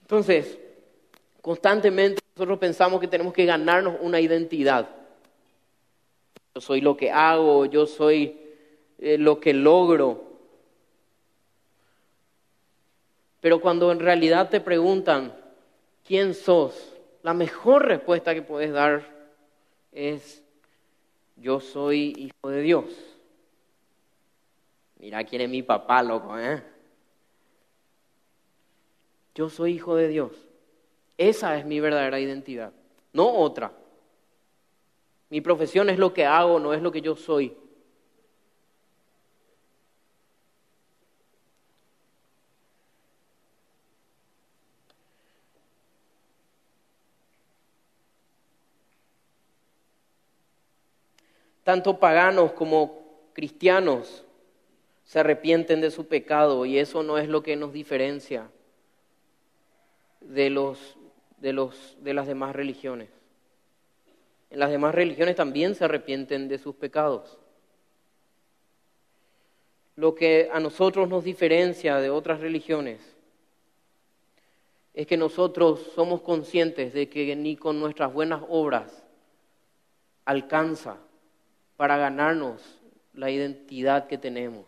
Entonces, 0.00 0.58
constantemente 1.42 2.22
nosotros 2.34 2.58
pensamos 2.58 3.00
que 3.00 3.06
tenemos 3.06 3.34
que 3.34 3.44
ganarnos 3.44 3.96
una 4.00 4.18
identidad. 4.18 4.88
Yo 6.54 6.62
soy 6.62 6.80
lo 6.80 6.96
que 6.96 7.10
hago, 7.10 7.66
yo 7.66 7.86
soy 7.86 8.40
eh, 8.98 9.18
lo 9.18 9.40
que 9.40 9.52
logro. 9.52 10.24
Pero 13.42 13.60
cuando 13.60 13.92
en 13.92 14.00
realidad 14.00 14.48
te 14.48 14.60
preguntan 14.60 15.34
quién 16.06 16.32
sos, 16.32 16.87
la 17.28 17.34
mejor 17.34 17.84
respuesta 17.84 18.32
que 18.32 18.40
puedes 18.40 18.72
dar 18.72 19.04
es 19.92 20.42
yo 21.36 21.60
soy 21.60 22.14
hijo 22.16 22.48
de 22.48 22.62
Dios. 22.62 22.86
Mira 24.98 25.22
quién 25.24 25.42
es 25.42 25.50
mi 25.50 25.62
papá, 25.62 26.02
loco, 26.02 26.38
¿eh? 26.38 26.62
Yo 29.34 29.50
soy 29.50 29.72
hijo 29.74 29.94
de 29.94 30.08
Dios. 30.08 30.32
Esa 31.18 31.58
es 31.58 31.66
mi 31.66 31.80
verdadera 31.80 32.18
identidad, 32.18 32.72
no 33.12 33.30
otra. 33.30 33.72
Mi 35.28 35.42
profesión 35.42 35.90
es 35.90 35.98
lo 35.98 36.14
que 36.14 36.24
hago, 36.24 36.58
no 36.58 36.72
es 36.72 36.80
lo 36.80 36.90
que 36.90 37.02
yo 37.02 37.14
soy. 37.14 37.54
Tanto 51.68 52.00
paganos 52.00 52.52
como 52.52 53.28
cristianos 53.34 54.24
se 55.04 55.20
arrepienten 55.20 55.82
de 55.82 55.90
su 55.90 56.06
pecado 56.06 56.64
y 56.64 56.78
eso 56.78 57.02
no 57.02 57.18
es 57.18 57.28
lo 57.28 57.42
que 57.42 57.56
nos 57.56 57.74
diferencia 57.74 58.50
de, 60.22 60.48
los, 60.48 60.96
de, 61.36 61.52
los, 61.52 61.98
de 62.00 62.14
las 62.14 62.26
demás 62.26 62.56
religiones. 62.56 63.10
En 64.48 64.60
las 64.60 64.70
demás 64.70 64.94
religiones 64.94 65.36
también 65.36 65.74
se 65.74 65.84
arrepienten 65.84 66.48
de 66.48 66.56
sus 66.56 66.74
pecados. 66.74 67.38
Lo 69.94 70.14
que 70.14 70.48
a 70.50 70.60
nosotros 70.60 71.06
nos 71.06 71.22
diferencia 71.22 71.96
de 71.96 72.08
otras 72.08 72.40
religiones 72.40 72.98
es 74.94 75.06
que 75.06 75.18
nosotros 75.18 75.92
somos 75.94 76.22
conscientes 76.22 76.94
de 76.94 77.10
que 77.10 77.36
ni 77.36 77.56
con 77.56 77.78
nuestras 77.78 78.10
buenas 78.10 78.42
obras 78.48 79.04
alcanza 80.24 81.00
para 81.78 81.96
ganarnos 81.96 82.60
la 83.14 83.30
identidad 83.30 84.08
que 84.08 84.18
tenemos. 84.18 84.66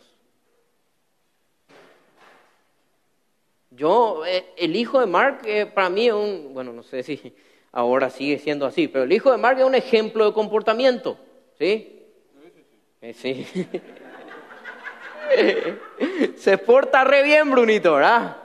Yo, 3.70 4.24
eh, 4.24 4.46
el 4.56 4.76
hijo 4.76 5.00
de 5.00 5.06
Mark, 5.06 5.40
eh, 5.44 5.66
para 5.66 5.90
mí 5.90 6.06
es 6.06 6.12
un, 6.12 6.54
bueno, 6.54 6.72
no 6.72 6.84
sé 6.84 7.02
si 7.02 7.34
ahora 7.72 8.10
sigue 8.10 8.38
siendo 8.38 8.64
así, 8.64 8.86
pero 8.86 9.04
el 9.04 9.12
hijo 9.12 9.32
de 9.32 9.38
Mark 9.38 9.58
es 9.58 9.64
un 9.64 9.74
ejemplo 9.74 10.24
de 10.24 10.32
comportamiento, 10.32 11.18
¿sí? 11.58 12.00
sí. 13.14 13.44
Eh, 15.36 15.78
se 16.36 16.58
porta 16.58 17.02
re 17.02 17.24
bien, 17.24 17.50
Brunito, 17.50 17.94
¿verdad? 17.94 18.36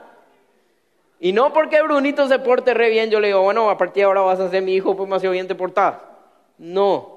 Y 1.20 1.32
no 1.32 1.52
porque 1.52 1.82
Brunito 1.82 2.26
se 2.26 2.40
porte 2.40 2.74
re 2.74 2.90
bien, 2.90 3.10
yo 3.10 3.20
le 3.20 3.28
digo, 3.28 3.42
bueno, 3.42 3.70
a 3.70 3.78
partir 3.78 4.00
de 4.00 4.04
ahora 4.06 4.22
vas 4.22 4.40
a 4.40 4.50
ser 4.50 4.62
mi 4.62 4.74
hijo, 4.74 4.96
pues 4.96 5.08
más 5.08 5.22
bien 5.22 5.46
te 5.46 5.54
portás. 5.54 5.98
No, 6.58 7.15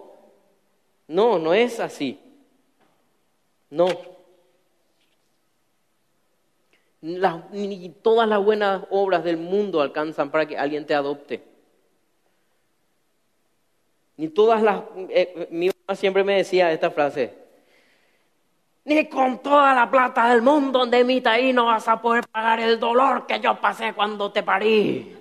no, 1.10 1.38
no 1.38 1.54
es 1.54 1.82
así. 1.82 2.18
No 3.70 3.88
ni 7.02 7.90
todas 8.02 8.28
las 8.28 8.44
buenas 8.44 8.84
obras 8.90 9.24
del 9.24 9.38
mundo 9.38 9.82
alcanzan 9.82 10.30
para 10.30 10.46
que 10.46 10.58
alguien 10.58 10.86
te 10.86 10.94
adopte. 10.94 11.44
Ni 14.18 14.28
todas 14.28 14.62
las... 14.62 14.82
Eh, 15.10 15.48
mi 15.52 15.68
mamá 15.70 15.96
siempre 15.96 16.24
me 16.24 16.36
decía 16.36 16.72
esta 16.72 16.92
frase. 16.92 17.38
Ni 18.84 19.08
con 19.08 19.40
toda 19.40 19.74
la 19.74 19.90
plata 19.90 20.30
del 20.30 20.42
mundo 20.42 20.86
de 20.86 21.04
mi 21.04 21.22
ahí 21.26 21.54
no 21.54 21.66
vas 21.66 21.88
a 21.88 22.02
poder 22.02 22.28
pagar 22.28 22.60
el 22.60 22.80
dolor 22.80 23.26
que 23.28 23.40
yo 23.40 23.60
pasé 23.62 23.94
cuando 23.94 24.32
te 24.32 24.44
parí. 24.44 25.19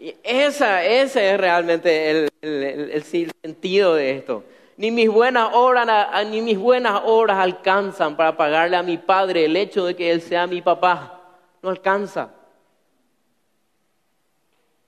Y 0.00 0.16
esa, 0.24 0.84
ese 0.84 1.34
es 1.34 1.38
realmente 1.38 2.10
el, 2.10 2.30
el 2.42 3.04
sentido 3.42 3.94
de 3.94 4.16
esto. 4.16 4.42
Ni 4.78 4.90
mis 4.90 5.10
buenas 5.10 5.50
obras, 5.52 5.86
ni 6.30 6.40
mis 6.40 6.58
buenas 6.58 7.02
obras 7.04 7.36
alcanzan 7.36 8.16
para 8.16 8.34
pagarle 8.34 8.78
a 8.78 8.82
mi 8.82 8.96
padre 8.96 9.44
el 9.44 9.54
hecho 9.54 9.84
de 9.84 9.94
que 9.94 10.10
él 10.10 10.22
sea 10.22 10.46
mi 10.46 10.62
papá. 10.62 11.20
No 11.62 11.68
alcanza. 11.68 12.30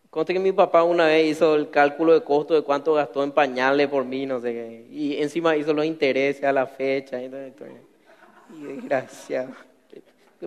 Conté 0.08 0.32
que 0.32 0.38
mi 0.38 0.52
papá 0.52 0.82
una 0.82 1.06
vez 1.06 1.26
hizo 1.26 1.56
el 1.56 1.68
cálculo 1.68 2.14
de 2.14 2.22
costo 2.22 2.54
de 2.54 2.62
cuánto 2.62 2.94
gastó 2.94 3.22
en 3.22 3.32
pañales 3.32 3.88
por 3.88 4.06
mí, 4.06 4.24
no 4.24 4.40
sé 4.40 4.52
qué. 4.52 4.86
Y 4.90 5.22
encima 5.22 5.56
hizo 5.56 5.74
los 5.74 5.84
intereses 5.84 6.42
a 6.44 6.52
la 6.52 6.66
fecha. 6.66 7.20
Y, 7.20 7.28
desgraciado. 7.28 9.50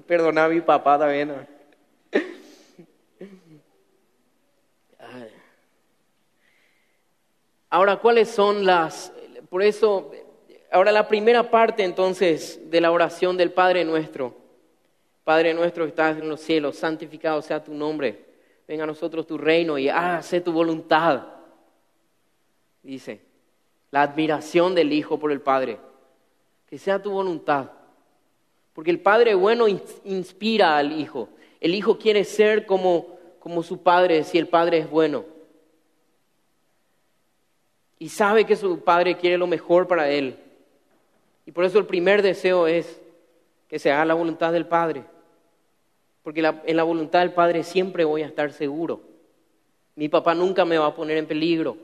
Perdona 0.08 0.46
a 0.46 0.50
mi 0.50 0.62
papá 0.62 0.98
también. 0.98 1.55
Ahora, 7.76 7.98
¿cuáles 7.98 8.30
son 8.30 8.66
las 8.66 9.12
por 9.50 9.62
eso, 9.62 10.10
ahora 10.72 10.94
la 10.94 11.10
primera 11.10 11.52
parte 11.52 11.84
entonces 11.84 12.72
de 12.72 12.80
la 12.80 12.90
oración 12.90 13.36
del 13.36 13.52
Padre 13.52 13.84
nuestro. 13.84 14.34
Padre 15.26 15.54
nuestro 15.54 15.84
que 15.84 15.90
estás 15.90 16.18
en 16.18 16.30
los 16.30 16.40
cielos, 16.40 16.78
santificado 16.78 17.42
sea 17.42 17.62
tu 17.62 17.74
nombre. 17.74 18.28
Venga 18.66 18.86
a 18.86 18.88
nosotros 18.88 19.28
tu 19.28 19.38
reino 19.38 19.78
y 19.78 19.90
hágase 19.90 20.40
tu 20.40 20.54
voluntad. 20.54 21.24
Dice, 22.82 23.20
la 23.92 24.04
admiración 24.04 24.74
del 24.74 24.94
Hijo 24.94 25.20
por 25.20 25.34
el 25.34 25.42
Padre. 25.42 25.78
Que 26.70 26.78
sea 26.78 27.04
tu 27.04 27.12
voluntad. 27.12 27.72
Porque 28.72 28.92
el 28.92 29.02
Padre 29.02 29.36
bueno 29.36 29.66
inspira 30.06 30.78
al 30.78 30.98
Hijo. 30.98 31.28
El 31.60 31.76
Hijo 31.76 31.98
quiere 31.98 32.24
ser 32.24 32.66
como, 32.66 33.18
como 33.42 33.64
su 33.64 33.84
Padre 33.84 34.24
si 34.24 34.38
el 34.38 34.48
Padre 34.48 34.78
es 34.78 34.90
bueno 34.90 35.35
y 37.98 38.10
sabe 38.10 38.46
que 38.46 38.56
su 38.56 38.80
padre 38.84 39.18
quiere 39.18 39.38
lo 39.38 39.48
mejor 39.48 39.88
para 39.88 40.10
él. 40.10 40.38
Y 41.46 41.52
por 41.52 41.64
eso 41.64 41.80
el 41.80 41.86
primer 41.86 42.22
deseo 42.22 42.68
es 42.68 43.02
que 43.68 43.80
se 43.80 43.92
haga 43.92 44.06
la 44.06 44.14
voluntad 44.14 44.52
del 44.52 44.66
Padre. 44.66 45.04
Porque 46.24 46.40
en 46.66 46.78
la 46.78 46.84
voluntad 46.84 47.20
del 47.20 47.34
Padre 47.34 47.64
siempre 47.64 48.04
voy 48.04 48.24
a 48.24 48.28
estar 48.28 48.52
seguro. 48.52 49.02
Mi 49.96 50.10
papá 50.10 50.34
nunca 50.34 50.66
me 50.66 50.78
va 50.78 50.88
a 50.88 50.96
poner 50.96 51.18
en 51.18 51.28
peligro. 51.28 51.78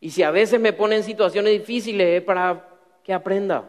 Y 0.00 0.10
si 0.10 0.22
a 0.22 0.30
veces 0.30 0.58
me 0.58 0.72
pone 0.72 0.96
en 0.96 1.04
situaciones 1.04 1.52
difíciles 1.52 2.20
es 2.20 2.22
para 2.22 2.68
que 3.04 3.12
aprenda. 3.12 3.68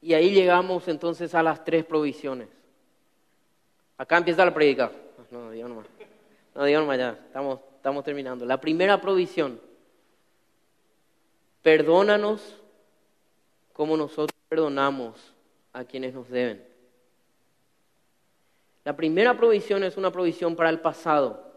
Y 0.00 0.14
ahí 0.14 0.30
llegamos 0.30 0.86
entonces 0.88 1.34
a 1.34 1.42
las 1.42 1.64
tres 1.64 1.84
provisiones. 1.84 2.48
Acá 3.98 4.18
empieza 4.18 4.44
la 4.44 4.54
predica. 4.54 4.92
No, 5.34 5.50
digo 5.50 5.66
nomás. 5.66 5.86
No, 6.54 6.64
digo 6.64 6.78
nomás 6.78 6.96
ya. 6.96 7.18
Estamos, 7.26 7.58
estamos 7.74 8.04
terminando. 8.04 8.46
La 8.46 8.60
primera 8.60 9.00
provisión. 9.00 9.60
Perdónanos 11.60 12.60
como 13.72 13.96
nosotros 13.96 14.30
perdonamos 14.48 15.34
a 15.72 15.84
quienes 15.84 16.14
nos 16.14 16.28
deben. 16.28 16.64
La 18.84 18.94
primera 18.94 19.36
provisión 19.36 19.82
es 19.82 19.96
una 19.96 20.12
provisión 20.12 20.54
para 20.54 20.70
el 20.70 20.78
pasado. 20.78 21.52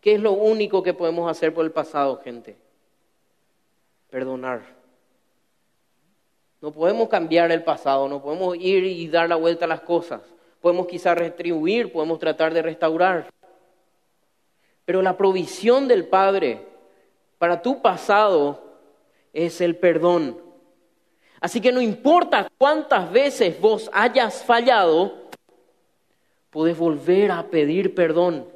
¿Qué 0.00 0.14
es 0.14 0.20
lo 0.20 0.32
único 0.32 0.84
que 0.84 0.94
podemos 0.94 1.28
hacer 1.28 1.52
por 1.52 1.64
el 1.64 1.72
pasado, 1.72 2.20
gente? 2.22 2.56
Perdonar. 4.10 4.62
No 6.60 6.70
podemos 6.70 7.08
cambiar 7.08 7.50
el 7.50 7.64
pasado, 7.64 8.08
no 8.08 8.22
podemos 8.22 8.56
ir 8.56 8.84
y 8.84 9.08
dar 9.08 9.28
la 9.28 9.36
vuelta 9.36 9.64
a 9.64 9.68
las 9.68 9.80
cosas. 9.80 10.20
Podemos 10.60 10.86
quizás 10.86 11.16
retribuir, 11.16 11.92
podemos 11.92 12.18
tratar 12.18 12.52
de 12.52 12.62
restaurar. 12.62 13.30
Pero 14.84 15.02
la 15.02 15.16
provisión 15.16 15.88
del 15.88 16.06
Padre 16.06 16.66
para 17.38 17.62
tu 17.62 17.80
pasado 17.80 18.62
es 19.32 19.60
el 19.60 19.76
perdón. 19.76 20.38
Así 21.40 21.60
que 21.60 21.72
no 21.72 21.80
importa 21.80 22.48
cuántas 22.58 23.10
veces 23.10 23.58
vos 23.60 23.90
hayas 23.94 24.44
fallado, 24.44 25.30
puedes 26.50 26.76
volver 26.76 27.30
a 27.30 27.44
pedir 27.44 27.94
perdón 27.94 28.46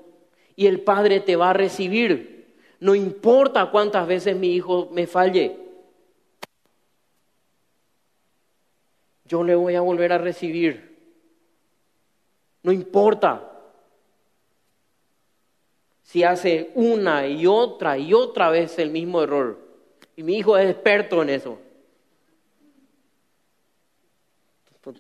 y 0.57 0.67
el 0.67 0.81
Padre 0.81 1.21
te 1.21 1.37
va 1.37 1.51
a 1.51 1.55
recibir. 1.55 2.55
No 2.81 2.95
importa 2.95 3.71
cuántas 3.71 4.07
veces 4.07 4.37
mi 4.37 4.55
hijo 4.55 4.91
me 4.93 5.07
falle. 5.07 5.57
Yo 9.25 9.43
le 9.43 9.55
voy 9.55 9.75
a 9.75 9.81
volver 9.81 10.13
a 10.13 10.19
recibir. 10.19 10.94
No 12.65 12.73
importa 12.73 13.53
si 16.03 16.25
hace 16.25 16.73
una 16.75 17.29
y 17.29 17.47
otra 17.47 17.99
y 17.99 18.13
otra 18.15 18.51
vez 18.51 18.79
el 18.79 18.91
mismo 18.91 19.23
error. 19.23 19.59
Y 20.17 20.23
mi 20.23 20.39
hijo 20.39 20.57
es 20.57 20.71
experto 20.71 21.23
en 21.23 21.31
eso. 21.31 21.59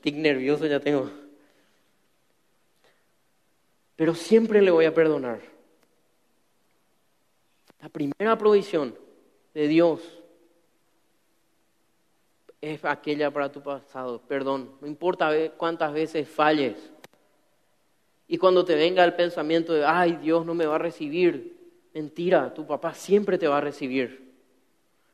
Tic 0.00 0.14
nervioso 0.16 0.66
ya 0.66 0.80
tengo. 0.80 1.10
Pero 3.96 4.14
siempre 4.14 4.60
le 4.60 4.70
voy 4.70 4.84
a 4.84 4.94
perdonar. 4.94 5.40
La 7.80 7.88
primera 7.88 8.36
provisión 8.36 8.94
de 9.54 9.68
Dios 9.68 10.00
es 12.60 12.84
aquella 12.84 13.30
para 13.30 13.52
tu 13.52 13.62
pasado, 13.62 14.20
perdón. 14.20 14.74
No 14.80 14.86
importa 14.86 15.30
cuántas 15.56 15.92
veces 15.92 16.28
falles. 16.28 16.93
Y 18.34 18.36
cuando 18.36 18.64
te 18.64 18.74
venga 18.74 19.04
el 19.04 19.14
pensamiento 19.14 19.72
de, 19.72 19.84
ay, 19.84 20.16
Dios 20.16 20.44
no 20.44 20.54
me 20.54 20.66
va 20.66 20.74
a 20.74 20.78
recibir, 20.78 21.56
mentira, 21.94 22.52
tu 22.52 22.66
papá 22.66 22.92
siempre 22.92 23.38
te 23.38 23.46
va 23.46 23.58
a 23.58 23.60
recibir. 23.60 24.34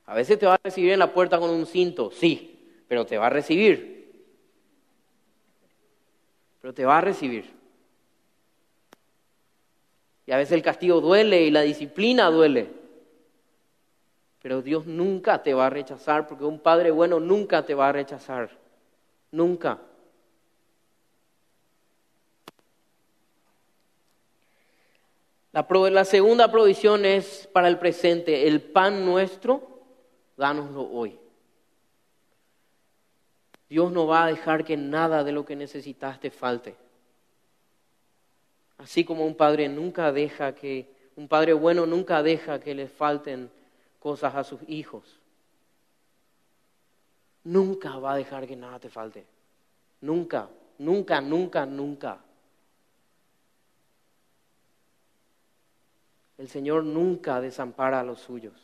A 0.07 0.15
veces 0.15 0.39
te 0.39 0.47
va 0.47 0.55
a 0.55 0.61
recibir 0.65 0.93
en 0.93 1.01
la 1.01 1.13
puerta 1.13 1.39
con 1.39 1.51
un 1.51 1.67
cinto, 1.67 2.11
sí, 2.11 2.83
pero 2.89 3.05
te 3.05 3.19
va 3.19 3.27
a 3.27 3.29
recibir. 3.29 4.11
Pero 6.63 6.73
te 6.73 6.87
va 6.87 6.97
a 6.97 7.01
recibir. 7.03 7.45
Y 10.25 10.33
a 10.33 10.39
veces 10.39 10.53
el 10.53 10.63
castigo 10.63 11.03
duele 11.03 11.43
y 11.43 11.51
la 11.51 11.61
disciplina 11.61 12.31
duele. 12.31 12.71
Pero 14.41 14.63
Dios 14.63 14.87
nunca 14.87 15.43
te 15.43 15.53
va 15.53 15.67
a 15.67 15.71
rechazar 15.71 16.27
porque 16.27 16.47
un 16.47 16.59
padre 16.59 16.91
bueno 16.91 17.21
nunca 17.21 17.67
te 17.67 17.75
va 17.75 17.91
a 17.91 17.93
rechazar. 17.93 18.49
Nunca. 19.31 19.79
La, 25.53 26.05
segunda 26.05 26.51
provisión 26.51 27.05
es 27.05 27.49
para 27.53 27.69
el 27.69 27.79
presente. 27.79 28.47
El 28.47 28.63
pan 28.63 29.05
nuestro, 29.05 29.83
dánoslo 30.37 30.89
hoy. 30.91 31.19
Dios 33.69 33.91
no 33.91 34.07
va 34.07 34.25
a 34.25 34.27
dejar 34.29 34.65
que 34.65 34.77
nada 34.77 35.25
de 35.25 35.33
lo 35.33 35.45
que 35.45 35.57
necesitas 35.57 36.21
te 36.21 36.31
falte. 36.31 36.77
Así 38.79 39.05
como 39.05 39.27
un 39.27 39.35
padre 39.35 39.69
nunca 39.69 40.13
deja 40.13 40.55
que, 40.55 40.89
un 41.17 41.29
padre 41.29 41.53
bueno 41.53 41.85
nunca 41.85 42.23
deja 42.23 42.61
que 42.61 42.75
le 42.75 42.89
falten 42.89 43.51
cosas 43.99 44.35
a 44.35 44.45
sus 44.45 44.61
hijos. 44.69 45.21
Nunca 47.45 47.99
va 47.99 48.13
a 48.13 48.17
dejar 48.17 48.47
que 48.47 48.57
nada 48.57 48.79
te 48.79 48.89
falte. 48.89 49.25
Nunca, 50.01 50.49
nunca, 50.79 51.21
nunca, 51.21 51.67
nunca. 51.67 52.19
El 56.41 56.49
Señor 56.49 56.85
nunca 56.85 57.39
desampara 57.39 58.01
a 58.01 58.03
los 58.03 58.19
suyos. 58.19 58.55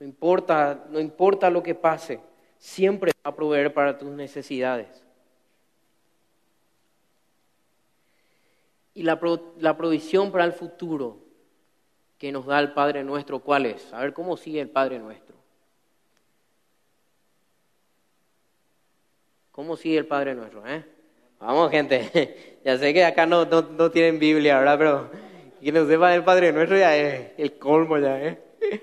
No 0.00 0.06
importa, 0.06 0.86
no 0.88 0.98
importa 0.98 1.50
lo 1.50 1.62
que 1.62 1.74
pase, 1.74 2.20
siempre 2.56 3.12
va 3.18 3.30
a 3.32 3.36
proveer 3.36 3.74
para 3.74 3.98
tus 3.98 4.08
necesidades. 4.08 4.88
Y 8.94 9.02
la, 9.02 9.20
provisión 9.76 10.32
para 10.32 10.46
el 10.46 10.54
futuro 10.54 11.18
que 12.16 12.32
nos 12.32 12.46
da 12.46 12.58
el 12.58 12.72
Padre 12.72 13.04
nuestro, 13.04 13.40
¿cuál 13.40 13.66
es? 13.66 13.92
A 13.92 14.00
ver 14.00 14.14
cómo 14.14 14.38
sigue 14.38 14.58
el 14.58 14.70
Padre 14.70 14.98
nuestro. 14.98 15.36
¿Cómo 19.50 19.76
sigue 19.76 19.98
el 19.98 20.06
Padre 20.06 20.34
nuestro? 20.34 20.66
Eh? 20.66 20.82
Vamos, 21.38 21.70
gente. 21.70 22.60
ya 22.64 22.78
sé 22.78 22.94
que 22.94 23.04
acá 23.04 23.26
no, 23.26 23.44
no, 23.44 23.90
tienen 23.90 24.18
Biblia, 24.18 24.58
¿verdad? 24.58 24.78
Pero 24.78 25.31
quien 25.62 25.76
no 25.76 25.86
sepa 25.86 26.10
del 26.10 26.24
Padre 26.24 26.52
nuestro 26.52 26.76
ya 26.76 26.96
es 26.96 27.30
el 27.38 27.56
colmo 27.56 27.96
ya, 27.96 28.20
¿eh? 28.20 28.42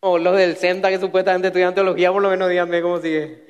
O 0.00 0.18
los 0.18 0.36
del 0.36 0.56
CENTA 0.56 0.90
que 0.90 0.98
supuestamente 0.98 1.46
estudian 1.48 1.74
teología, 1.74 2.12
por 2.12 2.20
lo 2.20 2.28
menos 2.28 2.48
díganme 2.48 2.82
cómo 2.82 3.00
sigue. 3.00 3.46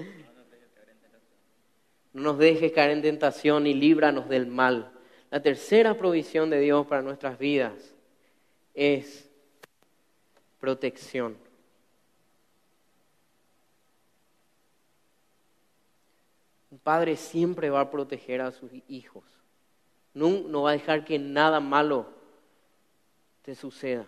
No 2.13 2.23
nos 2.23 2.39
dejes 2.39 2.73
caer 2.73 2.91
en 2.91 3.03
tentación 3.03 3.67
y 3.67 3.73
líbranos 3.73 4.29
del 4.29 4.47
mal. 4.47 4.93
La 5.31 5.41
tercera 5.41 5.95
provisión 5.95 6.51
de 6.51 6.61
Dios 6.61 6.87
para 6.87 7.01
nuestras 7.01 7.39
vidas 7.39 7.95
es 8.75 9.31
protección. 10.61 11.39
Un 16.71 16.79
padre 16.79 17.17
siempre 17.17 17.71
va 17.71 17.81
a 17.81 17.91
proteger 17.91 18.43
a 18.43 18.53
sus 18.53 18.71
hijos. 18.89 19.25
No, 20.13 20.29
no 20.49 20.63
va 20.63 20.71
a 20.71 20.75
dejar 20.75 21.05
que 21.05 21.19
nada 21.19 21.61
malo 21.61 22.18
suceda. 23.55 24.07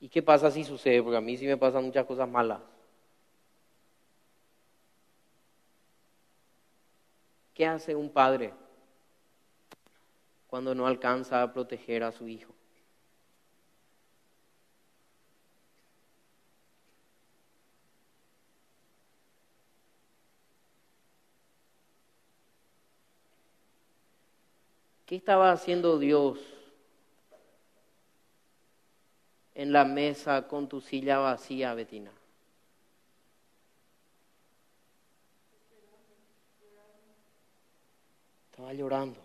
¿Y 0.00 0.08
qué 0.08 0.22
pasa 0.22 0.50
si 0.50 0.64
sucede? 0.64 1.02
Porque 1.02 1.16
a 1.16 1.20
mí 1.20 1.36
sí 1.36 1.46
me 1.46 1.56
pasan 1.56 1.84
muchas 1.84 2.06
cosas 2.06 2.28
malas. 2.28 2.60
¿Qué 7.54 7.66
hace 7.66 7.94
un 7.94 8.10
padre? 8.10 8.52
cuando 10.50 10.74
no 10.74 10.88
alcanza 10.88 11.42
a 11.42 11.52
proteger 11.52 12.02
a 12.02 12.10
su 12.10 12.26
hijo. 12.26 12.52
¿Qué 25.06 25.14
estaba 25.14 25.52
haciendo 25.52 26.00
Dios 26.00 26.38
en 29.60 29.74
la 29.74 29.84
mesa 29.84 30.48
con 30.48 30.70
tu 30.70 30.80
silla 30.80 31.18
vacía, 31.18 31.74
Betina? 31.74 32.10
Estaba 38.50 38.72
llorando. 38.72 39.20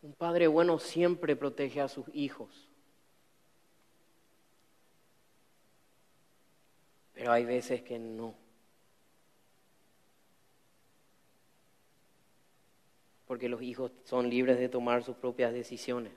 Un 0.00 0.14
padre 0.14 0.46
bueno 0.46 0.78
siempre 0.78 1.36
protege 1.36 1.82
a 1.82 1.88
sus 1.88 2.06
hijos. 2.14 2.66
Pero 7.12 7.30
hay 7.30 7.44
veces 7.44 7.82
que 7.82 7.98
no. 7.98 8.47
Porque 13.28 13.50
los 13.50 13.60
hijos 13.60 13.92
son 14.04 14.30
libres 14.30 14.58
de 14.58 14.70
tomar 14.70 15.04
sus 15.04 15.14
propias 15.14 15.52
decisiones. 15.52 16.14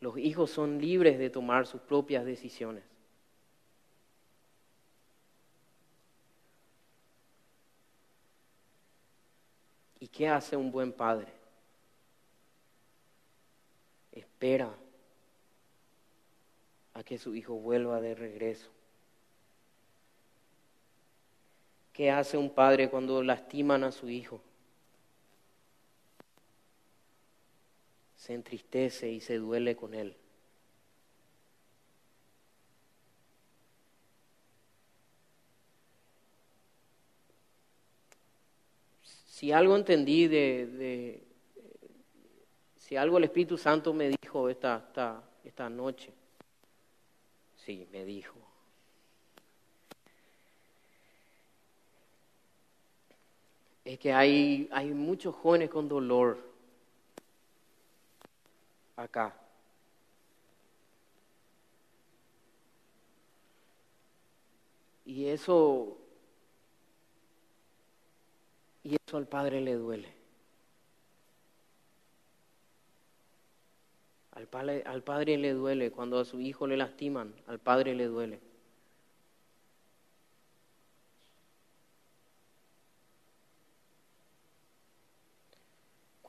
Los 0.00 0.18
hijos 0.18 0.50
son 0.50 0.80
libres 0.80 1.20
de 1.20 1.30
tomar 1.30 1.68
sus 1.68 1.80
propias 1.80 2.24
decisiones. 2.24 2.82
¿Y 10.00 10.08
qué 10.08 10.28
hace 10.28 10.56
un 10.56 10.72
buen 10.72 10.92
padre? 10.92 11.32
Espera 14.10 14.74
a 16.94 17.04
que 17.04 17.18
su 17.18 17.36
hijo 17.36 17.54
vuelva 17.54 18.00
de 18.00 18.16
regreso. 18.16 18.68
¿Qué 21.92 22.10
hace 22.10 22.36
un 22.36 22.50
padre 22.50 22.88
cuando 22.88 23.22
lastiman 23.22 23.84
a 23.84 23.92
su 23.92 24.08
hijo? 24.08 24.40
Se 28.16 28.34
entristece 28.34 29.10
y 29.10 29.20
se 29.20 29.38
duele 29.38 29.76
con 29.76 29.94
él. 29.94 30.16
Si 39.40 39.52
algo 39.52 39.74
entendí 39.74 40.28
de, 40.28 41.22
si 42.76 42.96
algo 42.96 43.16
el 43.16 43.24
Espíritu 43.24 43.56
Santo 43.56 43.94
me 43.94 44.10
dijo 44.10 44.50
esta, 44.50 44.84
esta, 44.86 45.22
esta 45.42 45.70
noche, 45.70 46.12
sí, 47.56 47.88
me 47.90 48.04
dijo, 48.04 48.49
es 53.92 53.98
que 53.98 54.12
hay, 54.12 54.68
hay 54.70 54.90
muchos 54.90 55.34
jóvenes 55.34 55.68
con 55.68 55.88
dolor 55.88 56.38
acá. 58.94 59.34
Y 65.04 65.26
eso, 65.26 65.98
y 68.84 68.94
eso 68.94 69.16
al 69.16 69.26
padre 69.26 69.60
le 69.60 69.74
duele. 69.74 70.14
Al 74.30 74.46
padre, 74.46 74.84
al 74.86 75.02
padre 75.02 75.36
le 75.36 75.52
duele 75.52 75.90
cuando 75.90 76.20
a 76.20 76.24
su 76.24 76.40
hijo 76.40 76.68
le 76.68 76.76
lastiman, 76.76 77.34
al 77.48 77.58
padre 77.58 77.96
le 77.96 78.06
duele. 78.06 78.49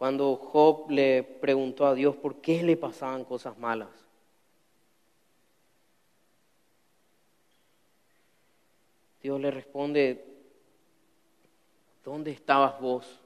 Cuando 0.01 0.35
Job 0.35 0.89
le 0.89 1.21
preguntó 1.21 1.85
a 1.85 1.93
Dios 1.93 2.15
por 2.15 2.41
qué 2.41 2.63
le 2.63 2.75
pasaban 2.75 3.23
cosas 3.23 3.55
malas. 3.59 3.87
Dios 9.21 9.39
le 9.39 9.51
responde, 9.51 10.25
¿dónde 12.03 12.31
estabas 12.31 12.81
vos 12.81 13.19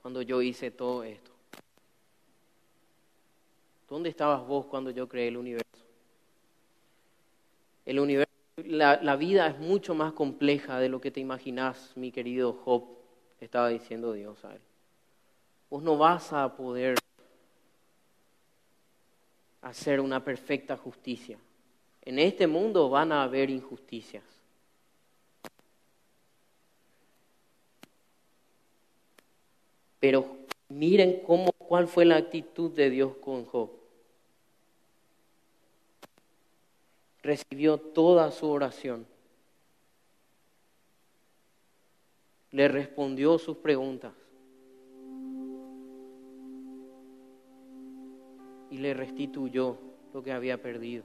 cuando 0.00 0.22
yo 0.22 0.40
hice 0.42 0.70
todo 0.70 1.02
esto? 1.02 1.32
¿Dónde 3.88 4.08
estabas 4.08 4.46
vos 4.46 4.66
cuando 4.66 4.92
yo 4.92 5.08
creé 5.08 5.26
el 5.26 5.36
universo? 5.36 5.82
El 7.84 7.98
universo, 7.98 8.30
la, 8.58 9.02
la 9.02 9.16
vida 9.16 9.48
es 9.48 9.58
mucho 9.58 9.96
más 9.96 10.12
compleja 10.12 10.78
de 10.78 10.88
lo 10.88 11.00
que 11.00 11.10
te 11.10 11.18
imaginas, 11.18 11.96
mi 11.96 12.12
querido 12.12 12.52
Job, 12.52 12.84
estaba 13.40 13.70
diciendo 13.70 14.12
Dios 14.12 14.44
a 14.44 14.54
él 14.54 14.60
vos 15.70 15.82
no 15.82 15.96
vas 15.96 16.32
a 16.32 16.54
poder 16.56 16.96
hacer 19.62 20.00
una 20.00 20.22
perfecta 20.22 20.76
justicia. 20.76 21.38
En 22.02 22.18
este 22.20 22.46
mundo 22.46 22.88
van 22.88 23.10
a 23.10 23.24
haber 23.24 23.50
injusticias. 23.50 24.22
Pero 29.98 30.36
miren 30.68 31.20
cómo, 31.26 31.50
cuál 31.52 31.88
fue 31.88 32.04
la 32.04 32.16
actitud 32.16 32.70
de 32.70 32.90
Dios 32.90 33.16
con 33.16 33.44
Job. 33.44 33.70
Recibió 37.22 37.78
toda 37.78 38.30
su 38.30 38.48
oración. 38.48 39.04
Le 42.52 42.68
respondió 42.68 43.36
sus 43.38 43.56
preguntas. 43.56 44.12
Y 48.76 48.78
le 48.78 48.92
restituyó 48.92 49.78
lo 50.12 50.22
que 50.22 50.32
había 50.32 50.60
perdido. 50.60 51.02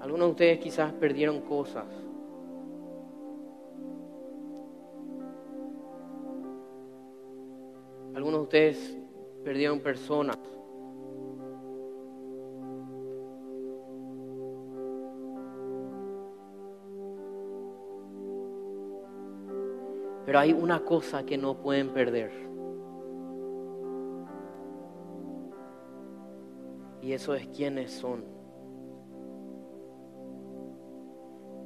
Algunos 0.00 0.26
de 0.26 0.30
ustedes 0.32 0.58
quizás 0.58 0.92
perdieron 0.94 1.42
cosas. 1.42 1.86
Algunos 8.16 8.40
de 8.40 8.42
ustedes 8.42 8.98
perdieron 9.44 9.78
personas. 9.78 10.57
Pero 20.28 20.40
hay 20.40 20.52
una 20.52 20.84
cosa 20.84 21.24
que 21.24 21.38
no 21.38 21.54
pueden 21.54 21.88
perder. 21.88 22.30
Y 27.00 27.12
eso 27.12 27.34
es 27.34 27.46
quiénes 27.46 27.90
son. 27.92 28.24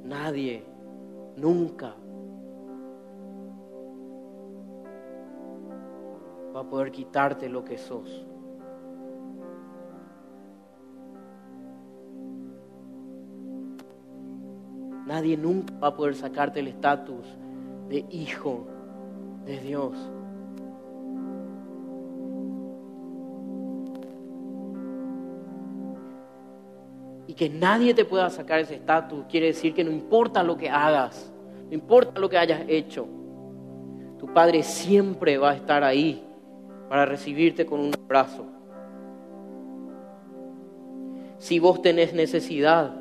Nadie, 0.05 0.63
nunca, 1.35 1.93
va 6.55 6.61
a 6.61 6.69
poder 6.69 6.93
quitarte 6.93 7.49
lo 7.49 7.65
que 7.65 7.77
sos. 7.77 8.25
Nadie 15.05 15.35
nunca 15.35 15.77
va 15.79 15.87
a 15.89 15.95
poder 15.97 16.15
sacarte 16.15 16.61
el 16.61 16.69
estatus 16.69 17.27
de 17.89 18.05
hijo 18.09 18.65
de 19.45 19.59
Dios. 19.59 19.93
Y 27.27 27.33
que 27.33 27.49
nadie 27.49 27.93
te 27.93 28.05
pueda 28.05 28.29
sacar 28.29 28.59
ese 28.59 28.75
estatus 28.75 29.25
quiere 29.29 29.47
decir 29.47 29.73
que 29.73 29.83
no 29.83 29.91
importa 29.91 30.43
lo 30.43 30.57
que 30.57 30.69
hagas, 30.69 31.31
no 31.67 31.73
importa 31.73 32.19
lo 32.19 32.29
que 32.29 32.37
hayas 32.37 32.61
hecho, 32.67 33.07
tu 34.19 34.27
Padre 34.33 34.63
siempre 34.63 35.37
va 35.37 35.51
a 35.51 35.55
estar 35.55 35.83
ahí 35.83 36.23
para 36.89 37.05
recibirte 37.05 37.65
con 37.65 37.79
un 37.79 37.93
abrazo. 37.93 38.45
Si 41.39 41.59
vos 41.59 41.81
tenés 41.81 42.13
necesidad, 42.13 42.95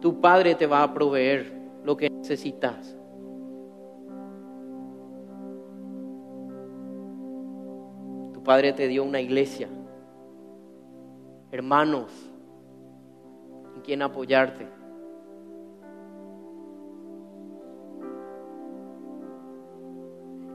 tu 0.00 0.20
Padre 0.20 0.54
te 0.54 0.66
va 0.66 0.82
a 0.82 0.94
proveer 0.94 1.52
lo 1.82 1.96
que 1.96 2.08
necesitas. 2.10 2.96
Padre 8.46 8.72
te 8.72 8.86
dio 8.86 9.02
una 9.02 9.20
iglesia, 9.20 9.68
hermanos 11.50 12.12
en 13.74 13.80
quien 13.82 14.02
apoyarte. 14.02 14.68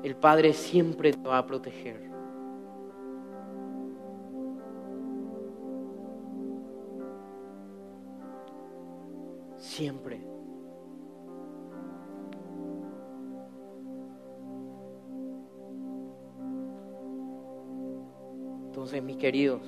El 0.04 0.16
Padre 0.16 0.54
siempre 0.54 1.12
te 1.12 1.28
va 1.28 1.40
a 1.40 1.46
proteger. 1.46 2.10
Siempre. 9.58 10.31
Entonces, 18.82 19.04
mis 19.04 19.18
queridos, 19.18 19.62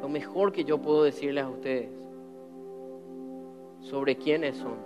lo 0.00 0.08
mejor 0.08 0.50
que 0.50 0.64
yo 0.64 0.80
puedo 0.80 1.02
decirles 1.02 1.44
a 1.44 1.50
ustedes 1.50 1.90
sobre 3.80 4.16
quiénes 4.16 4.56
son 4.56 4.78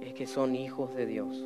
es 0.00 0.14
que 0.14 0.28
son 0.28 0.54
hijos 0.54 0.94
de 0.94 1.04
Dios. 1.04 1.44